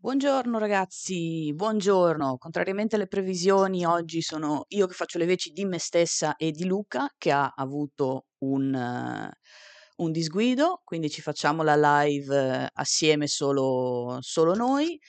Buongiorno 0.00 0.58
ragazzi, 0.58 1.52
buongiorno. 1.52 2.36
Contrariamente 2.38 2.94
alle 2.94 3.08
previsioni, 3.08 3.84
oggi 3.84 4.22
sono 4.22 4.64
io 4.68 4.86
che 4.86 4.94
faccio 4.94 5.18
le 5.18 5.26
veci 5.26 5.50
di 5.50 5.64
me 5.64 5.78
stessa 5.78 6.36
e 6.36 6.52
di 6.52 6.66
Luca 6.66 7.12
che 7.18 7.32
ha 7.32 7.52
avuto 7.56 8.26
un, 8.38 8.72
eh, 8.72 9.30
un 9.96 10.12
disguido, 10.12 10.82
quindi 10.84 11.10
ci 11.10 11.20
facciamo 11.20 11.64
la 11.64 11.74
live 12.02 12.62
eh, 12.64 12.68
assieme 12.74 13.26
solo, 13.26 14.18
solo 14.20 14.54
noi. 14.54 15.00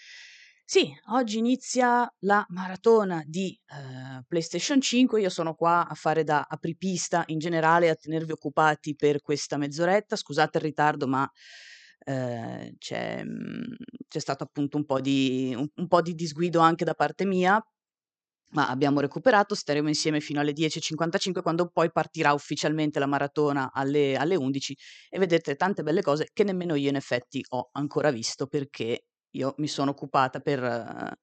Sì, 0.66 0.92
oggi 1.12 1.38
inizia 1.38 2.12
la 2.21 2.44
maratona 2.50 3.21
di 3.26 3.60
eh, 3.68 4.24
PlayStation 4.28 4.82
5, 4.82 5.21
io 5.21 5.30
sono 5.30 5.54
qua 5.54 5.88
a 5.88 5.94
fare 5.94 6.24
da 6.24 6.46
apripista 6.50 7.24
in 7.28 7.38
generale, 7.38 7.90
a 7.90 7.96
tenervi 7.96 8.32
occupati 8.32 8.96
per 8.96 9.21
questa 9.21 9.58
mezz'oretta, 9.58 10.16
scusate 10.16 10.58
il 10.58 10.64
ritardo 10.64 11.08
ma 11.08 11.30
ehm, 12.05 12.75
c'è 12.77 13.23
mhmm, 13.23 13.75
c'è 14.07 14.20
stato 14.20 14.43
appunto 14.43 14.77
un 14.77 14.86
po' 14.86 14.99
di 15.02 15.54
un 15.57 15.68
un 15.75 15.88
po' 15.88 16.02
di 16.02 16.13
disguido 16.16 16.59
anche 16.59 16.85
da 16.85 16.94
parte 16.94 17.26
mia, 17.26 17.62
ma 18.52 18.67
abbiamo 18.70 18.99
recuperato, 18.99 19.53
staremo 19.55 19.88
insieme 19.90 20.20
fino 20.21 20.40
alle 20.40 20.54
10:55 20.54 21.41
quando 21.43 21.70
poi 21.70 21.91
partirà 21.91 22.34
ufficialmente 22.34 22.98
la 22.99 23.05
maratona 23.07 23.71
alle 23.73 24.16
alle 24.17 24.35
11 24.35 24.76
e 25.09 25.20
vedrete 25.20 25.55
tante 25.55 25.84
belle 25.84 26.02
cose 26.02 26.30
che 26.34 26.43
nemmeno 26.43 26.76
io 26.76 26.90
in 26.90 26.95
effetti 26.95 27.43
ho 27.49 27.70
ancora 27.73 28.12
visto, 28.12 28.48
perché 28.48 29.05
io 29.35 29.54
mi 29.57 29.68
sono 29.68 29.91
occupata 29.91 30.40
per 30.40 30.63
eh, 30.63 31.18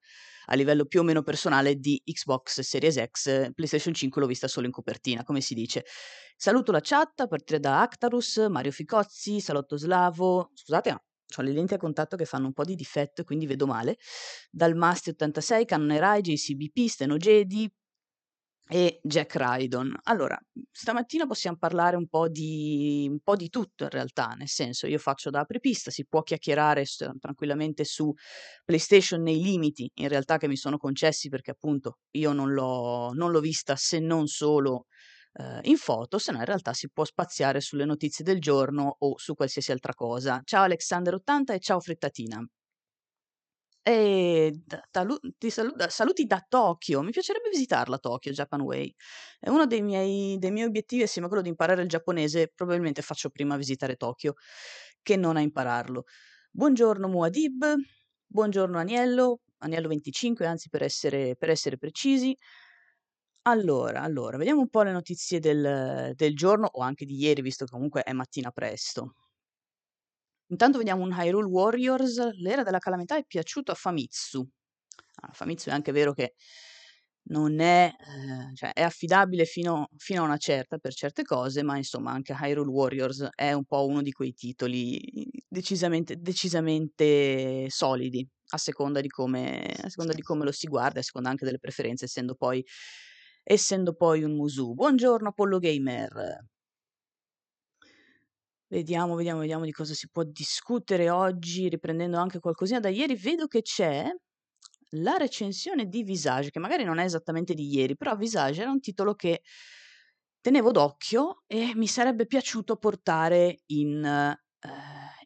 a 0.46 0.54
livello 0.54 0.84
più 0.86 1.00
o 1.00 1.02
meno 1.02 1.22
personale 1.22 1.76
di 1.76 2.00
Xbox 2.04 2.60
Series 2.60 3.02
X, 3.10 3.52
PlayStation 3.54 3.94
5 3.94 4.20
l'ho 4.20 4.26
vista 4.26 4.48
solo 4.48 4.66
in 4.66 4.72
copertina, 4.72 5.24
come 5.24 5.40
si 5.40 5.54
dice. 5.54 5.84
Saluto 6.36 6.72
la 6.72 6.80
chat 6.82 7.20
a 7.20 7.26
partire 7.26 7.60
da 7.60 7.80
Actarus, 7.80 8.46
Mario 8.48 8.72
Ficozzi, 8.72 9.40
Salotto 9.40 9.76
Slavo, 9.76 10.50
scusate 10.54 10.90
ma 10.90 11.00
ho 11.38 11.42
le 11.42 11.52
lenti 11.52 11.74
a 11.74 11.78
contatto 11.78 12.16
che 12.16 12.24
fanno 12.24 12.46
un 12.46 12.52
po' 12.52 12.64
di 12.64 12.76
difetto 12.76 13.24
quindi 13.24 13.46
vedo 13.46 13.66
male, 13.66 13.96
dal 14.50 14.76
Masti 14.76 15.10
86, 15.10 15.64
Cannone 15.64 15.98
Rai, 15.98 16.20
JCBP, 16.20 16.86
Steno 16.86 17.16
Jedi, 17.16 17.70
e 18.68 18.98
Jack 19.02 19.36
Rydon. 19.36 19.94
Allora, 20.04 20.38
stamattina 20.72 21.26
possiamo 21.26 21.56
parlare 21.56 21.96
un 21.96 22.08
po' 22.08 22.28
di 22.28 23.06
un 23.08 23.20
po' 23.20 23.36
di 23.36 23.48
tutto 23.48 23.84
in 23.84 23.90
realtà, 23.90 24.34
nel 24.36 24.48
senso 24.48 24.86
io 24.86 24.98
faccio 24.98 25.30
da 25.30 25.40
apripista, 25.40 25.90
si 25.90 26.04
può 26.06 26.22
chiacchierare 26.22 26.84
tranquillamente 27.20 27.84
su 27.84 28.12
PlayStation 28.64 29.22
nei 29.22 29.40
limiti 29.42 29.90
in 29.94 30.08
realtà 30.08 30.36
che 30.38 30.48
mi 30.48 30.56
sono 30.56 30.78
concessi 30.78 31.28
perché 31.28 31.52
appunto 31.52 31.98
io 32.12 32.32
non 32.32 32.52
l'ho 32.52 33.12
non 33.14 33.30
l'ho 33.30 33.40
vista 33.40 33.76
se 33.76 34.00
non 34.00 34.26
solo, 34.26 34.86
ehm, 35.34 35.60
in 35.64 35.76
foto, 35.76 36.18
se 36.18 36.32
no 36.32 36.38
in 36.38 36.44
realtà 36.44 36.72
si 36.72 36.90
può 36.90 37.04
spaziare 37.04 37.60
sulle 37.60 37.84
notizie 37.84 38.24
del 38.24 38.40
giorno 38.40 38.96
o 38.98 39.16
su 39.18 39.34
qualsiasi 39.34 39.70
altra 39.72 39.94
cosa. 39.94 40.40
Ciao 40.44 40.66
Alexander80 40.66 41.54
e 41.54 41.60
ciao 41.60 41.80
Frittatina. 41.80 42.44
E 43.88 44.62
talu 44.90 45.14
ti 45.38 45.48
salu 45.48 45.70
da 45.76 45.88
saluti 45.88 46.26
da 46.26 46.44
Tokyo. 46.48 47.02
Mi 47.02 47.12
piacerebbe 47.12 47.48
visitarla 47.50 47.98
Tokyo, 47.98 48.32
Japan 48.32 48.62
Way. 48.62 48.92
È 49.38 49.48
uno 49.48 49.64
dei 49.66 49.80
miei 49.80 50.36
dei 50.38 50.50
miei 50.50 50.66
obiettivi 50.66 51.02
assieme 51.02 51.26
a 51.26 51.30
quello 51.30 51.44
di 51.44 51.50
imparare 51.50 51.82
il 51.82 51.88
giapponese, 51.88 52.50
probabilmente 52.52 53.00
faccio 53.02 53.30
prima 53.30 53.56
visitare 53.56 53.94
Tokyo 53.94 54.34
che 55.02 55.16
non 55.16 55.36
a 55.36 55.40
impararlo. 55.40 56.04
Buongiorno 56.50 57.06
Muad'Dib, 57.06 57.74
buongiorno 58.26 58.76
Aniello, 58.78 59.42
Aniello 59.58 59.86
25 59.88 60.46
anzi 60.46 60.68
per 60.68 60.82
essere 60.82 61.36
per 61.36 61.50
essere 61.50 61.78
precisi. 61.78 62.36
Allora, 63.48 64.02
allora, 64.02 64.36
vediamo 64.38 64.60
un 64.60 64.68
po' 64.68 64.82
le 64.82 64.90
notizie 64.92 65.38
del 65.40 66.12
del 66.16 66.34
giorno 66.34 66.66
o 66.66 66.80
anche 66.82 67.04
di 67.04 67.16
ieri, 67.16 67.42
visto 67.42 67.64
che 67.64 67.70
comunque 67.70 68.02
è 68.02 68.12
mattina 68.12 68.50
presto. 68.50 69.14
Intanto 70.50 70.78
vediamo 70.78 71.02
un 71.02 71.12
Hyrule 71.12 71.48
Warriors, 71.48 72.18
l'era 72.38 72.62
della 72.62 72.78
calamità 72.78 73.16
è 73.16 73.24
piaciuto 73.24 73.72
a 73.72 73.74
Famitsu. 73.74 74.46
Ah, 75.22 75.32
Famitsu 75.32 75.70
è 75.70 75.72
anche 75.72 75.90
vero 75.92 76.12
che 76.12 76.34
non 77.28 77.58
è, 77.58 77.92
ehm, 77.98 78.54
cioè 78.54 78.72
è 78.72 78.82
affidabile 78.82 79.44
fino 79.44 79.88
fino 79.96 80.22
a 80.22 80.24
una 80.26 80.36
certa 80.36 80.78
per 80.78 80.94
certe 80.94 81.24
cose, 81.24 81.62
ma 81.64 81.76
insomma 81.76 82.12
anche 82.12 82.36
Hyrule 82.38 82.70
Warriors 82.70 83.28
è 83.34 83.52
un 83.52 83.64
po' 83.64 83.86
uno 83.86 84.02
di 84.02 84.12
quei 84.12 84.32
titoli 84.34 85.00
decisamente 85.48 86.16
decisamente 86.20 87.66
solidi, 87.68 88.26
a 88.50 88.58
seconda 88.58 89.00
di 89.00 89.08
come 89.08 89.64
a 89.82 89.88
seconda 89.88 90.12
di 90.12 90.22
come 90.22 90.44
lo 90.44 90.52
si 90.52 90.68
guarda, 90.68 91.00
a 91.00 91.02
seconda 91.02 91.30
anche 91.30 91.44
delle 91.44 91.58
preferenze, 91.58 92.04
essendo 92.04 92.36
poi 92.36 92.64
essendo 93.42 93.94
poi 93.94 94.22
un 94.22 94.34
Musou. 94.36 94.74
Buongiorno 94.74 95.28
Apollo 95.28 95.58
Gamer. 95.58 96.44
Vediamo, 98.70 99.14
vediamo, 99.14 99.40
vediamo 99.40 99.64
di 99.64 99.70
cosa 99.70 99.94
si 99.94 100.08
può 100.10 100.24
discutere 100.24 101.08
oggi, 101.08 101.68
riprendendo 101.68 102.18
anche 102.18 102.40
qualcosina 102.40 102.80
da 102.80 102.88
ieri. 102.88 103.14
Vedo 103.14 103.46
che 103.46 103.62
c'è 103.62 104.10
la 104.90 105.16
recensione 105.16 105.86
di 105.86 106.02
Visage, 106.02 106.50
che 106.50 106.58
magari 106.58 106.82
non 106.82 106.98
è 106.98 107.04
esattamente 107.04 107.54
di 107.54 107.72
ieri, 107.72 107.96
però 107.96 108.16
Visage 108.16 108.62
era 108.62 108.70
un 108.70 108.80
titolo 108.80 109.14
che 109.14 109.42
tenevo 110.40 110.72
d'occhio 110.72 111.42
e 111.46 111.72
mi 111.76 111.86
sarebbe 111.86 112.26
piaciuto 112.26 112.76
portare 112.76 113.62
in, 113.66 114.04
eh, 114.04 114.38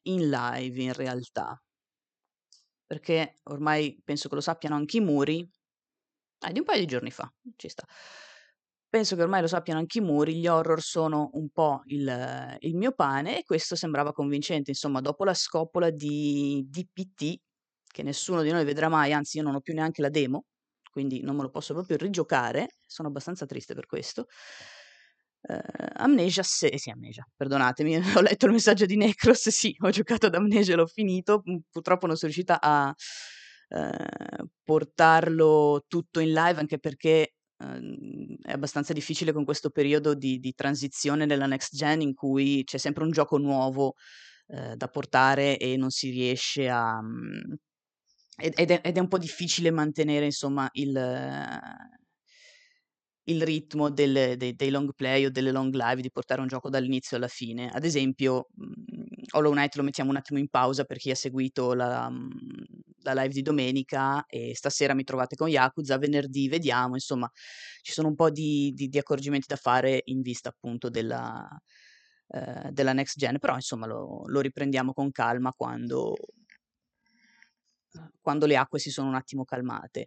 in 0.03 0.29
live 0.29 0.83
in 0.83 0.93
realtà. 0.93 1.59
Perché 2.87 3.39
ormai 3.45 4.01
penso 4.05 4.29
che 4.29 4.35
lo 4.35 4.41
sappiano 4.41 4.75
anche 4.75 4.97
i 4.99 5.01
muri. 5.01 5.49
Ah, 6.41 6.53
di 6.53 6.59
un 6.59 6.65
paio 6.65 6.81
di 6.81 6.87
giorni 6.87 7.11
fa, 7.11 7.33
ci 7.57 7.69
sta. 7.69 7.87
Penso 8.93 9.15
che 9.15 9.23
ormai 9.23 9.41
lo 9.41 9.47
sappiano 9.47 9.79
anche 9.79 9.99
i 9.99 10.01
muri, 10.01 10.35
gli 10.35 10.49
horror 10.49 10.83
sono 10.83 11.31
un 11.35 11.49
po' 11.51 11.83
il 11.87 12.57
il 12.59 12.75
mio 12.77 12.91
pane 12.93 13.39
e 13.39 13.45
questo 13.45 13.77
sembrava 13.77 14.13
convincente. 14.13 14.71
Insomma, 14.71 15.01
dopo 15.01 15.23
la 15.25 15.33
scopola 15.35 15.91
di 15.91 16.67
DPT, 16.69 17.37
che 17.87 18.03
nessuno 18.03 18.43
di 18.43 18.51
noi 18.51 18.65
vedrà 18.65 18.89
mai, 18.89 19.13
anzi 19.13 19.37
io 19.37 19.45
non 19.45 19.55
ho 19.55 19.61
più 19.61 19.75
neanche 19.75 20.03
la 20.03 20.09
demo, 20.09 20.47
quindi 20.91 21.21
non 21.23 21.37
me 21.37 21.43
lo 21.43 21.51
posso 21.51 21.73
proprio 21.73 21.97
rigiocare, 21.99 22.79
sono 22.85 23.07
abbastanza 23.07 23.47
triste 23.47 23.75
per 23.75 23.87
questo. 23.87 24.27
Ehm, 25.43 25.61
Amnesia 25.97 26.43
se 26.43 26.77
sì 26.79 26.91
Amnesia, 26.91 27.27
perdonatemi, 27.37 27.97
ho 28.19 28.21
letto 28.21 28.47
il 28.47 28.53
messaggio 28.53 28.85
di 28.87 28.97
Necros, 28.97 29.49
sì, 29.49 29.75
ho 29.81 29.91
giocato 29.91 30.27
ad 30.27 30.35
Amnesia 30.35 30.75
e 30.75 30.77
l'ho 30.77 30.87
finito, 30.87 31.43
mhmm, 31.45 31.59
purtroppo 31.71 32.07
non 32.07 32.17
sono 32.17 32.31
riuscita 32.33 32.61
a, 32.61 32.95
ehm, 33.69 34.49
portarlo 34.65 35.85
tutto 35.89 36.21
in 36.21 36.33
live, 36.33 36.61
anche 36.61 36.79
perché 36.79 37.35
Uhm, 37.63 38.37
è 38.43 38.53
abbastanza 38.53 38.95
difficile 38.95 39.33
con 39.33 39.45
questo 39.45 39.69
periodo 39.71 40.15
di 40.15 40.39
di 40.41 40.55
transizione 40.55 41.27
nella 41.27 41.47
next 41.47 41.77
gen 41.77 42.01
in 42.01 42.15
cui 42.15 42.65
c'è 42.65 42.79
sempre 42.79 43.05
un 43.05 43.11
gioco 43.11 43.37
nuovo, 43.39 43.97
ehm, 44.49 44.75
da 44.77 44.89
portare 44.89 45.59
e 45.59 45.77
non 45.77 45.91
si 45.91 46.11
riesce 46.11 46.69
a 46.71 47.03
mhmm, 47.03 47.55
ed 48.39 48.55
ed 48.59 48.71
è 48.73 48.81
ed 48.85 48.97
è 48.97 49.01
un 49.01 49.09
po' 49.09 49.19
difficile 49.19 49.71
mantenere 49.71 50.25
insomma 50.27 50.69
il 50.75 50.97
il 53.29 53.43
ritmo 53.43 53.91
del 53.91 54.35
dei 54.37 54.55
dei 54.57 54.71
long 54.71 54.93
play 54.95 55.27
o 55.27 55.31
delle 55.31 55.51
long 55.53 55.73
live, 55.75 56.01
di 56.01 56.11
portare 56.11 56.41
un 56.41 56.47
gioco 56.49 56.71
dall'inizio 56.71 57.17
alla 57.19 57.29
fine. 57.29 57.69
Ad 57.71 57.85
esempio, 57.85 58.49
mhmm, 58.55 59.05
Hollow 59.33 59.53
Knight 59.53 59.77
lo 59.77 59.83
mettiamo 59.83 60.11
un 60.11 60.17
attimo 60.17 60.39
in 60.39 60.49
pausa 60.49 60.85
per 60.85 60.97
chi 60.97 61.11
ha 61.11 61.15
seguito 61.15 61.75
la 61.75 62.09
mhmm, 62.09 62.80
la 63.03 63.13
live 63.15 63.33
di 63.33 63.43
domenica 63.43 64.25
e 64.27 64.55
stasera 64.55 64.95
mi 64.95 65.05
trovate 65.05 65.37
con 65.37 65.49
Yakuza, 65.49 65.99
venerdì 65.99 66.49
vediamo, 66.49 66.95
insomma 66.95 67.31
ci 67.83 67.93
sono 67.93 68.09
un 68.09 68.15
po' 68.15 68.31
di 68.31 68.73
di 68.75 68.89
di 68.89 68.99
accorgimenti 68.99 69.47
da 69.49 69.57
fare 69.57 70.03
in 70.07 70.21
vista 70.23 70.49
appunto 70.51 70.89
della 70.91 71.47
ehm, 72.29 72.71
della 72.71 72.93
next 72.93 73.19
gen, 73.19 73.39
però 73.39 73.55
insomma 73.55 73.87
lo 73.87 74.23
lo 74.27 74.41
riprendiamo 74.41 74.93
con 74.93 75.11
calma 75.11 75.53
quando 75.53 76.15
quando 78.21 78.47
le 78.47 78.57
acque 78.57 78.79
si 78.79 78.91
sono 78.91 79.09
un 79.09 79.15
attimo 79.15 79.45
calmate. 79.45 80.07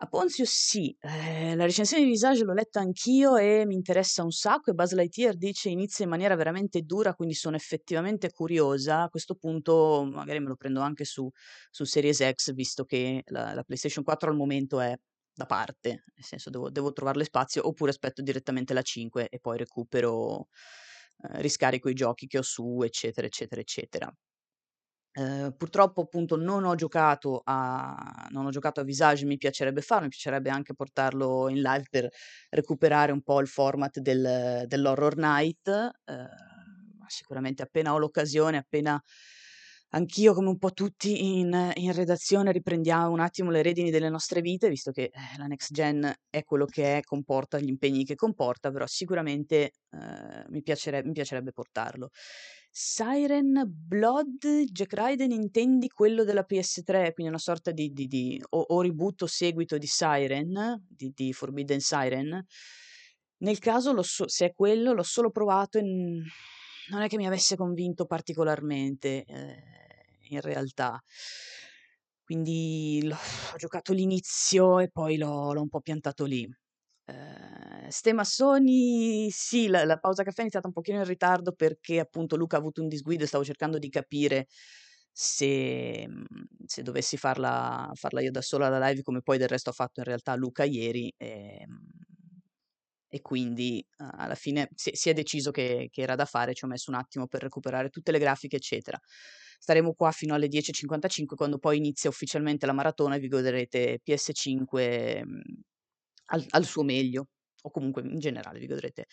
A 0.00 0.06
Ponzio 0.06 0.44
sì, 0.44 0.96
ehm, 1.00 1.56
la 1.56 1.64
recensione 1.64 2.04
di 2.04 2.10
Visage 2.10 2.44
l'ho 2.44 2.52
letta 2.52 2.78
anch'io 2.78 3.36
e 3.36 3.64
mi 3.66 3.74
interessa 3.74 4.22
un 4.22 4.30
sacco 4.30 4.70
e 4.70 4.74
Buzz 4.74 4.92
Lightyear 4.92 5.34
dice 5.36 5.70
inizia 5.70 6.04
in 6.04 6.10
maniera 6.10 6.36
veramente 6.36 6.82
dura, 6.82 7.14
quindi 7.14 7.34
sono 7.34 7.56
effettivamente 7.56 8.30
curiosa. 8.30 9.02
A 9.02 9.08
questo 9.08 9.34
punto 9.34 10.08
magari 10.08 10.38
me 10.38 10.46
lo 10.48 10.54
prendo 10.56 10.80
anche 10.82 11.04
su 11.04 11.28
su 11.70 11.82
Series 11.84 12.22
X, 12.32 12.52
visto 12.54 12.84
che 12.84 13.22
la 13.26 13.54
la 13.54 13.62
PlayStation 13.64 14.04
4 14.04 14.30
al 14.30 14.36
momento 14.36 14.78
è 14.80 14.96
da 15.34 15.46
parte, 15.46 15.88
nel 16.14 16.24
senso 16.24 16.48
devo 16.50 16.70
devo 16.70 16.92
trovarle 16.92 17.24
spazio, 17.24 17.66
oppure 17.66 17.90
aspetto 17.90 18.22
direttamente 18.22 18.74
la 18.74 18.82
5 18.82 19.28
e 19.28 19.40
poi 19.40 19.58
recupero 19.58 20.46
ehm, 21.24 21.40
riscarico 21.40 21.88
i 21.88 21.94
giochi 21.94 22.26
che 22.28 22.38
ho 22.38 22.42
su, 22.42 22.82
eccetera, 22.84 23.26
eccetera, 23.26 23.60
eccetera. 23.60 24.12
Ehm, 25.18 25.54
purtroppo 25.56 26.02
appunto 26.02 26.36
non 26.36 26.64
ho 26.64 26.74
giocato 26.76 27.40
a 27.44 28.26
non 28.30 28.46
ho 28.46 28.50
giocato 28.50 28.80
a 28.80 28.84
Visage, 28.84 29.24
mi 29.26 29.36
piacerebbe 29.36 29.80
farlo, 29.82 30.04
mi 30.04 30.10
piacerebbe 30.10 30.50
anche 30.50 30.74
portarlo 30.74 31.48
in 31.48 31.60
live 31.62 31.84
per 31.90 32.08
recuperare 32.50 33.12
un 33.12 33.22
po' 33.22 33.40
il 33.40 33.48
format 33.48 33.98
del 34.00 34.64
dell'Horror 34.66 35.16
Night, 35.16 35.68
ma 35.68 37.06
sicuramente 37.08 37.62
appena 37.62 37.92
ho 37.94 37.98
l'occasione, 37.98 38.58
appena 38.58 39.00
anch'io 39.92 40.34
come 40.34 40.48
un 40.48 40.58
po' 40.58 40.72
tutti 40.72 41.38
in 41.38 41.72
in 41.76 41.92
redazione 41.94 42.52
riprendiamo 42.52 43.10
un 43.10 43.20
attimo 43.20 43.50
le 43.50 43.62
redini 43.62 43.90
delle 43.90 44.10
nostre 44.10 44.40
vite, 44.42 44.68
visto 44.68 44.90
che, 44.92 45.04
eh, 45.04 45.38
la 45.38 45.46
next 45.46 45.72
gen 45.72 46.12
è 46.30 46.44
quello 46.44 46.66
che 46.66 46.98
è, 46.98 47.02
comporta 47.02 47.58
gli 47.58 47.68
impegni 47.68 48.04
che 48.04 48.14
comporta, 48.14 48.70
però 48.70 48.86
sicuramente, 48.86 49.72
ehm, 49.90 50.44
mi 50.50 50.62
piacere 50.62 51.02
mi 51.04 51.12
piacerebbe 51.12 51.52
portarlo. 51.52 52.10
Siren 52.70 53.64
Blood, 53.66 54.44
Jack 54.70 54.92
Raiden 54.92 55.30
intendi 55.32 55.88
quello 55.88 56.24
della 56.24 56.46
PS3, 56.48 57.12
quindi 57.12 57.32
una 57.32 57.38
sorta 57.38 57.70
di, 57.70 57.92
di, 57.92 58.06
di 58.06 58.42
o, 58.50 58.60
o 58.60 58.82
reboot 58.82 59.22
o 59.22 59.26
seguito 59.26 59.78
di 59.78 59.86
Siren, 59.86 60.84
di, 60.88 61.12
di 61.14 61.32
Forbidden 61.32 61.80
Siren. 61.80 62.46
Nel 63.38 63.58
caso, 63.58 64.00
so, 64.02 64.28
se 64.28 64.46
è 64.46 64.52
quello, 64.52 64.92
l'ho 64.92 65.02
solo 65.02 65.30
provato 65.30 65.78
e 65.78 65.82
non 65.82 67.02
è 67.02 67.08
che 67.08 67.16
mi 67.16 67.26
avesse 67.26 67.56
convinto 67.56 68.06
particolarmente, 68.06 69.24
eh, 69.24 69.62
in 70.30 70.40
realtà. 70.40 71.02
Quindi 72.22 73.08
ho 73.10 73.56
giocato 73.56 73.92
l'inizio 73.92 74.80
e 74.80 74.90
poi 74.90 75.16
l'ho, 75.16 75.52
l'ho 75.52 75.62
un 75.62 75.68
po' 75.68 75.80
piantato 75.80 76.24
lì. 76.24 76.46
Uh, 77.08 77.88
ste 77.88 78.12
massoni, 78.12 79.30
sì, 79.30 79.66
la, 79.68 79.84
la, 79.86 79.96
pausa 79.96 80.22
caffè 80.22 80.38
è 80.38 80.42
iniziata 80.42 80.66
un 80.66 80.74
pochino 80.74 80.98
in 80.98 81.04
ritardo 81.04 81.52
perché 81.52 82.00
appunto 82.00 82.36
Luca 82.36 82.56
ha 82.56 82.58
avuto 82.58 82.82
un 82.82 82.88
disguido 82.88 83.24
e 83.24 83.26
stavo 83.26 83.44
cercando 83.44 83.78
di 83.78 83.88
capire 83.88 84.46
se, 85.10 86.06
mhmm, 86.06 86.24
se 86.66 86.82
dovessi 86.82 87.16
farla, 87.16 87.90
farla, 87.94 88.20
io 88.20 88.30
da 88.30 88.42
sola 88.42 88.68
la 88.68 88.88
live 88.88 89.02
come 89.02 89.22
poi 89.22 89.38
del 89.38 89.48
resto 89.48 89.70
ha 89.70 89.72
fatto 89.72 90.00
in 90.00 90.06
realtà 90.06 90.34
Luca 90.34 90.64
ieri 90.64 91.12
e, 91.16 91.60
ehm, 91.62 91.88
e 93.08 93.22
quindi 93.22 93.82
alla 93.96 94.34
fine 94.34 94.68
si, 94.74 94.90
si, 94.92 95.08
è 95.08 95.14
deciso 95.14 95.50
che, 95.50 95.88
che 95.90 96.02
era 96.02 96.14
da 96.14 96.26
fare, 96.26 96.52
ci 96.52 96.64
ho 96.64 96.68
messo 96.68 96.90
un 96.90 96.96
attimo 96.96 97.26
per 97.26 97.40
recuperare 97.42 97.88
tutte 97.88 98.12
le 98.12 98.18
grafiche 98.18 98.56
eccetera. 98.56 99.00
Staremo 99.58 99.94
qua 99.94 100.12
fino 100.12 100.34
alle 100.34 100.46
10.55 100.48 101.34
quando 101.36 101.58
poi 101.58 101.78
inizia 101.78 102.10
ufficialmente 102.10 102.66
la 102.66 102.74
maratona 102.74 103.14
e 103.16 103.18
vi 103.18 103.28
goderete 103.28 104.00
PS5 104.04 105.24
al, 106.30 106.44
al 106.50 106.64
suo 106.64 106.82
meglio, 106.82 107.28
o 107.62 107.70
comunque 107.70 108.02
in 108.02 108.18
generale 108.18 108.58
vi 108.58 108.66
godrete, 108.66 109.06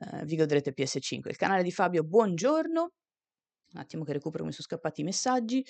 eh, 0.00 0.24
vi 0.24 0.36
godrete 0.36 0.72
PS5. 0.72 1.28
Il 1.28 1.36
canale 1.36 1.62
di 1.62 1.72
Fabio, 1.72 2.02
buongiorno. 2.04 2.90
Un 3.72 3.80
attimo 3.80 4.04
che 4.04 4.12
recupero, 4.12 4.44
mi 4.44 4.52
sono 4.52 4.64
scappati 4.64 5.00
i 5.00 5.04
messaggi. 5.04 5.64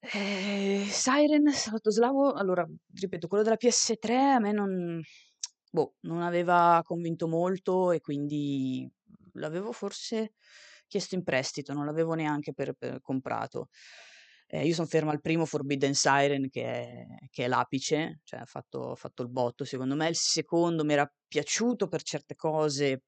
Eh, 0.00 0.84
Siren, 0.86 1.50
Slavo, 1.50 2.32
allora, 2.32 2.66
ripeto, 2.94 3.26
quello 3.26 3.42
della 3.42 3.56
PS3 3.56 4.10
a 4.12 4.38
me 4.38 4.52
non, 4.52 5.00
boh, 5.70 5.94
non 6.00 6.20
aveva 6.20 6.80
convinto 6.84 7.26
molto 7.26 7.90
e 7.90 8.00
quindi 8.00 8.88
l'avevo 9.34 9.72
forse 9.72 10.34
chiesto 10.86 11.14
in 11.14 11.24
prestito, 11.24 11.72
non 11.72 11.86
l'avevo 11.86 12.14
neanche 12.14 12.52
per, 12.52 12.74
per 12.74 13.00
comprato. 13.00 13.68
Eh, 14.54 14.68
io 14.68 14.74
sono 14.74 14.86
ferma 14.86 15.10
al 15.10 15.20
primo 15.20 15.46
Forbidden 15.46 15.94
Siren 15.94 16.48
che 16.48 16.62
è, 16.64 17.06
che 17.28 17.44
è 17.46 17.48
l'apice, 17.48 18.20
cioè 18.22 18.38
ha 18.38 18.44
fatto, 18.44 18.94
fatto, 18.94 19.22
il 19.22 19.28
botto 19.28 19.64
secondo 19.64 19.96
me. 19.96 20.06
Il 20.08 20.14
secondo 20.14 20.84
mi 20.84 20.92
era 20.92 21.12
piaciuto 21.26 21.88
per 21.88 22.02
certe 22.02 22.36
cose, 22.36 23.02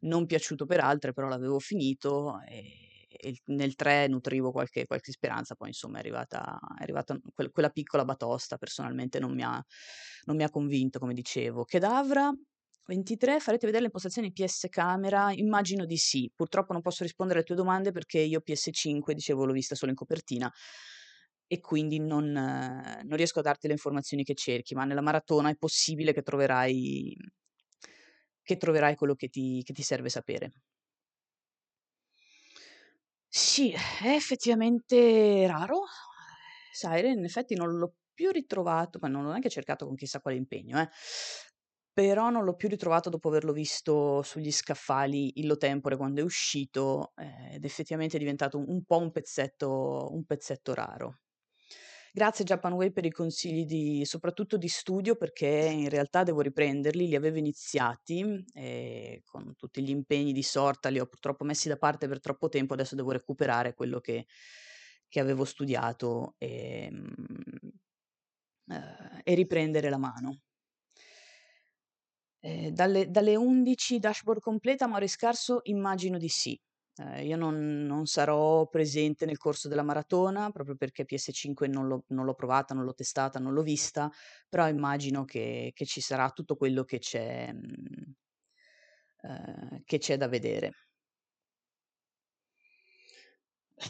non 0.00 0.24
piaciuto 0.24 0.64
per 0.64 0.80
altre, 0.80 1.12
però 1.12 1.28
l'avevo 1.28 1.58
finito 1.58 2.40
e, 2.48 3.06
e 3.10 3.36
nel 3.48 3.74
3 3.74 4.06
nutrivo 4.08 4.52
qualche, 4.52 4.86
qualche, 4.86 5.12
speranza, 5.12 5.54
poi 5.54 5.68
insomma 5.68 5.98
è 5.98 6.00
arrivata, 6.00 6.58
è 6.78 6.82
arrivata 6.82 7.14
quella 7.52 7.68
piccola 7.68 8.06
batosta, 8.06 8.56
personalmente 8.56 9.18
non 9.18 9.34
mi, 9.34 9.42
ha, 9.42 9.62
non 10.24 10.36
mi 10.36 10.44
ha 10.44 10.50
convinto, 10.50 10.98
come 10.98 11.12
dicevo. 11.12 11.64
Kedavra 11.64 12.32
23, 12.86 13.40
farete 13.40 13.66
vedere 13.66 13.80
le 13.82 13.86
impostazioni 13.86 14.32
PS 14.32 14.66
camera? 14.70 15.32
Immagino 15.32 15.84
di 15.86 15.96
sì. 15.96 16.30
Purtroppo 16.34 16.72
non 16.72 16.82
posso 16.82 17.02
rispondere 17.02 17.38
alle 17.38 17.46
tue 17.46 17.56
domande 17.56 17.92
perché 17.92 18.18
io 18.20 18.40
PS5, 18.40 19.14
dicevo, 19.14 19.44
l'ho 19.44 19.52
vista 19.52 19.74
solo 19.74 19.90
in 19.90 19.96
copertina 19.96 20.52
e 21.46 21.60
quindi 21.60 21.98
non, 22.00 22.30
non 22.32 23.16
riesco 23.16 23.38
a 23.40 23.42
darti 23.42 23.66
le 23.66 23.74
informazioni 23.74 24.24
che 24.24 24.34
cerchi, 24.34 24.74
ma 24.74 24.84
nella 24.84 25.00
maratona 25.02 25.50
è 25.50 25.56
possibile 25.56 26.12
che 26.12 26.22
troverai, 26.22 27.14
che 28.42 28.56
troverai 28.56 28.94
quello 28.94 29.14
che 29.16 29.28
ti, 29.28 29.62
che 29.64 29.72
ti 29.72 29.82
serve 29.82 30.08
sapere. 30.08 30.52
Sì, 33.28 33.70
è 33.72 34.14
effettivamente 34.14 35.46
raro. 35.46 35.82
Siren, 36.72 37.18
in 37.18 37.24
effetti 37.24 37.54
non 37.54 37.76
l'ho 37.76 37.94
più 38.12 38.30
ritrovato, 38.30 38.98
ma 39.00 39.08
non 39.08 39.22
l'ho 39.24 39.30
neanche 39.30 39.48
cercato 39.50 39.86
con 39.86 39.96
chissà 39.96 40.20
quale 40.20 40.36
impegno, 40.36 40.80
eh 40.80 40.88
però 41.94 42.28
non 42.28 42.44
l'ho 42.44 42.56
più 42.56 42.68
ritrovato 42.68 43.08
dopo 43.08 43.28
averlo 43.28 43.52
visto 43.52 44.20
sugli 44.22 44.50
scaffali 44.52 45.40
illo 45.40 45.56
tempore 45.56 45.96
quando 45.96 46.20
è 46.20 46.24
uscito 46.24 47.12
eh, 47.16 47.54
ed 47.54 47.64
effettivamente 47.64 48.16
è 48.16 48.18
diventato 48.18 48.58
un, 48.58 48.64
un 48.68 48.84
po' 48.84 48.98
un 48.98 49.12
pezzetto, 49.12 50.08
un 50.12 50.24
pezzetto 50.24 50.74
raro. 50.74 51.20
Grazie 52.12 52.44
Japanway 52.44 52.92
per 52.92 53.04
i 53.04 53.10
consigli 53.10 53.64
di, 53.64 54.04
soprattutto 54.04 54.56
di 54.56 54.68
studio 54.68 55.16
perché 55.16 55.46
in 55.48 55.88
realtà 55.88 56.22
devo 56.22 56.42
riprenderli, 56.42 57.08
li 57.08 57.16
avevo 57.16 57.38
iniziati 57.38 58.44
e 58.52 59.22
con 59.24 59.54
tutti 59.56 59.82
gli 59.82 59.90
impegni 59.90 60.32
di 60.32 60.42
sorta 60.44 60.90
li 60.90 61.00
ho 61.00 61.06
purtroppo 61.06 61.44
messi 61.44 61.68
da 61.68 61.76
parte 61.76 62.06
per 62.06 62.20
troppo 62.20 62.48
tempo, 62.48 62.74
adesso 62.74 62.94
devo 62.94 63.10
recuperare 63.10 63.74
quello 63.74 63.98
che, 64.00 64.26
che 65.08 65.20
avevo 65.20 65.44
studiato 65.44 66.34
e, 66.38 66.88
eh, 68.68 69.20
e 69.22 69.34
riprendere 69.34 69.88
la 69.90 69.98
mano. 69.98 70.43
Ehm, 72.46 72.70
dalle 72.70 73.10
dalle 73.10 73.36
11 73.36 73.98
dashboard 73.98 74.40
completa, 74.40 74.84
amore 74.84 75.08
scarso? 75.08 75.60
Immagino 75.64 76.18
di 76.18 76.28
sì. 76.28 76.58
Ehm, 76.96 77.24
io 77.26 77.36
non 77.36 77.84
non 77.86 78.06
sarò 78.06 78.66
presente 78.68 79.24
nel 79.26 79.38
corso 79.38 79.68
della 79.68 79.82
maratona, 79.82 80.50
proprio 80.50 80.76
perché 80.76 81.04
PS5 81.06 81.66
non 81.68 81.86
l'ho 81.88 82.04
non 82.08 82.24
l'ho 82.26 82.34
provata, 82.34 82.74
non 82.74 82.84
l'ho 82.84 82.94
testata, 82.94 83.38
non 83.38 83.52
l'ho 83.54 83.62
vista, 83.62 84.10
però 84.48 84.68
immagino 84.68 85.24
che 85.24 85.70
che 85.74 85.86
ci 85.86 86.00
sarà 86.00 86.30
tutto 86.30 86.56
quello 86.56 86.84
che 86.84 86.98
c'è 86.98 87.52
mhmm, 87.52 88.12
ehm, 89.22 89.82
che 89.84 89.98
c'è 89.98 90.16
da 90.16 90.28
vedere. 90.28 90.72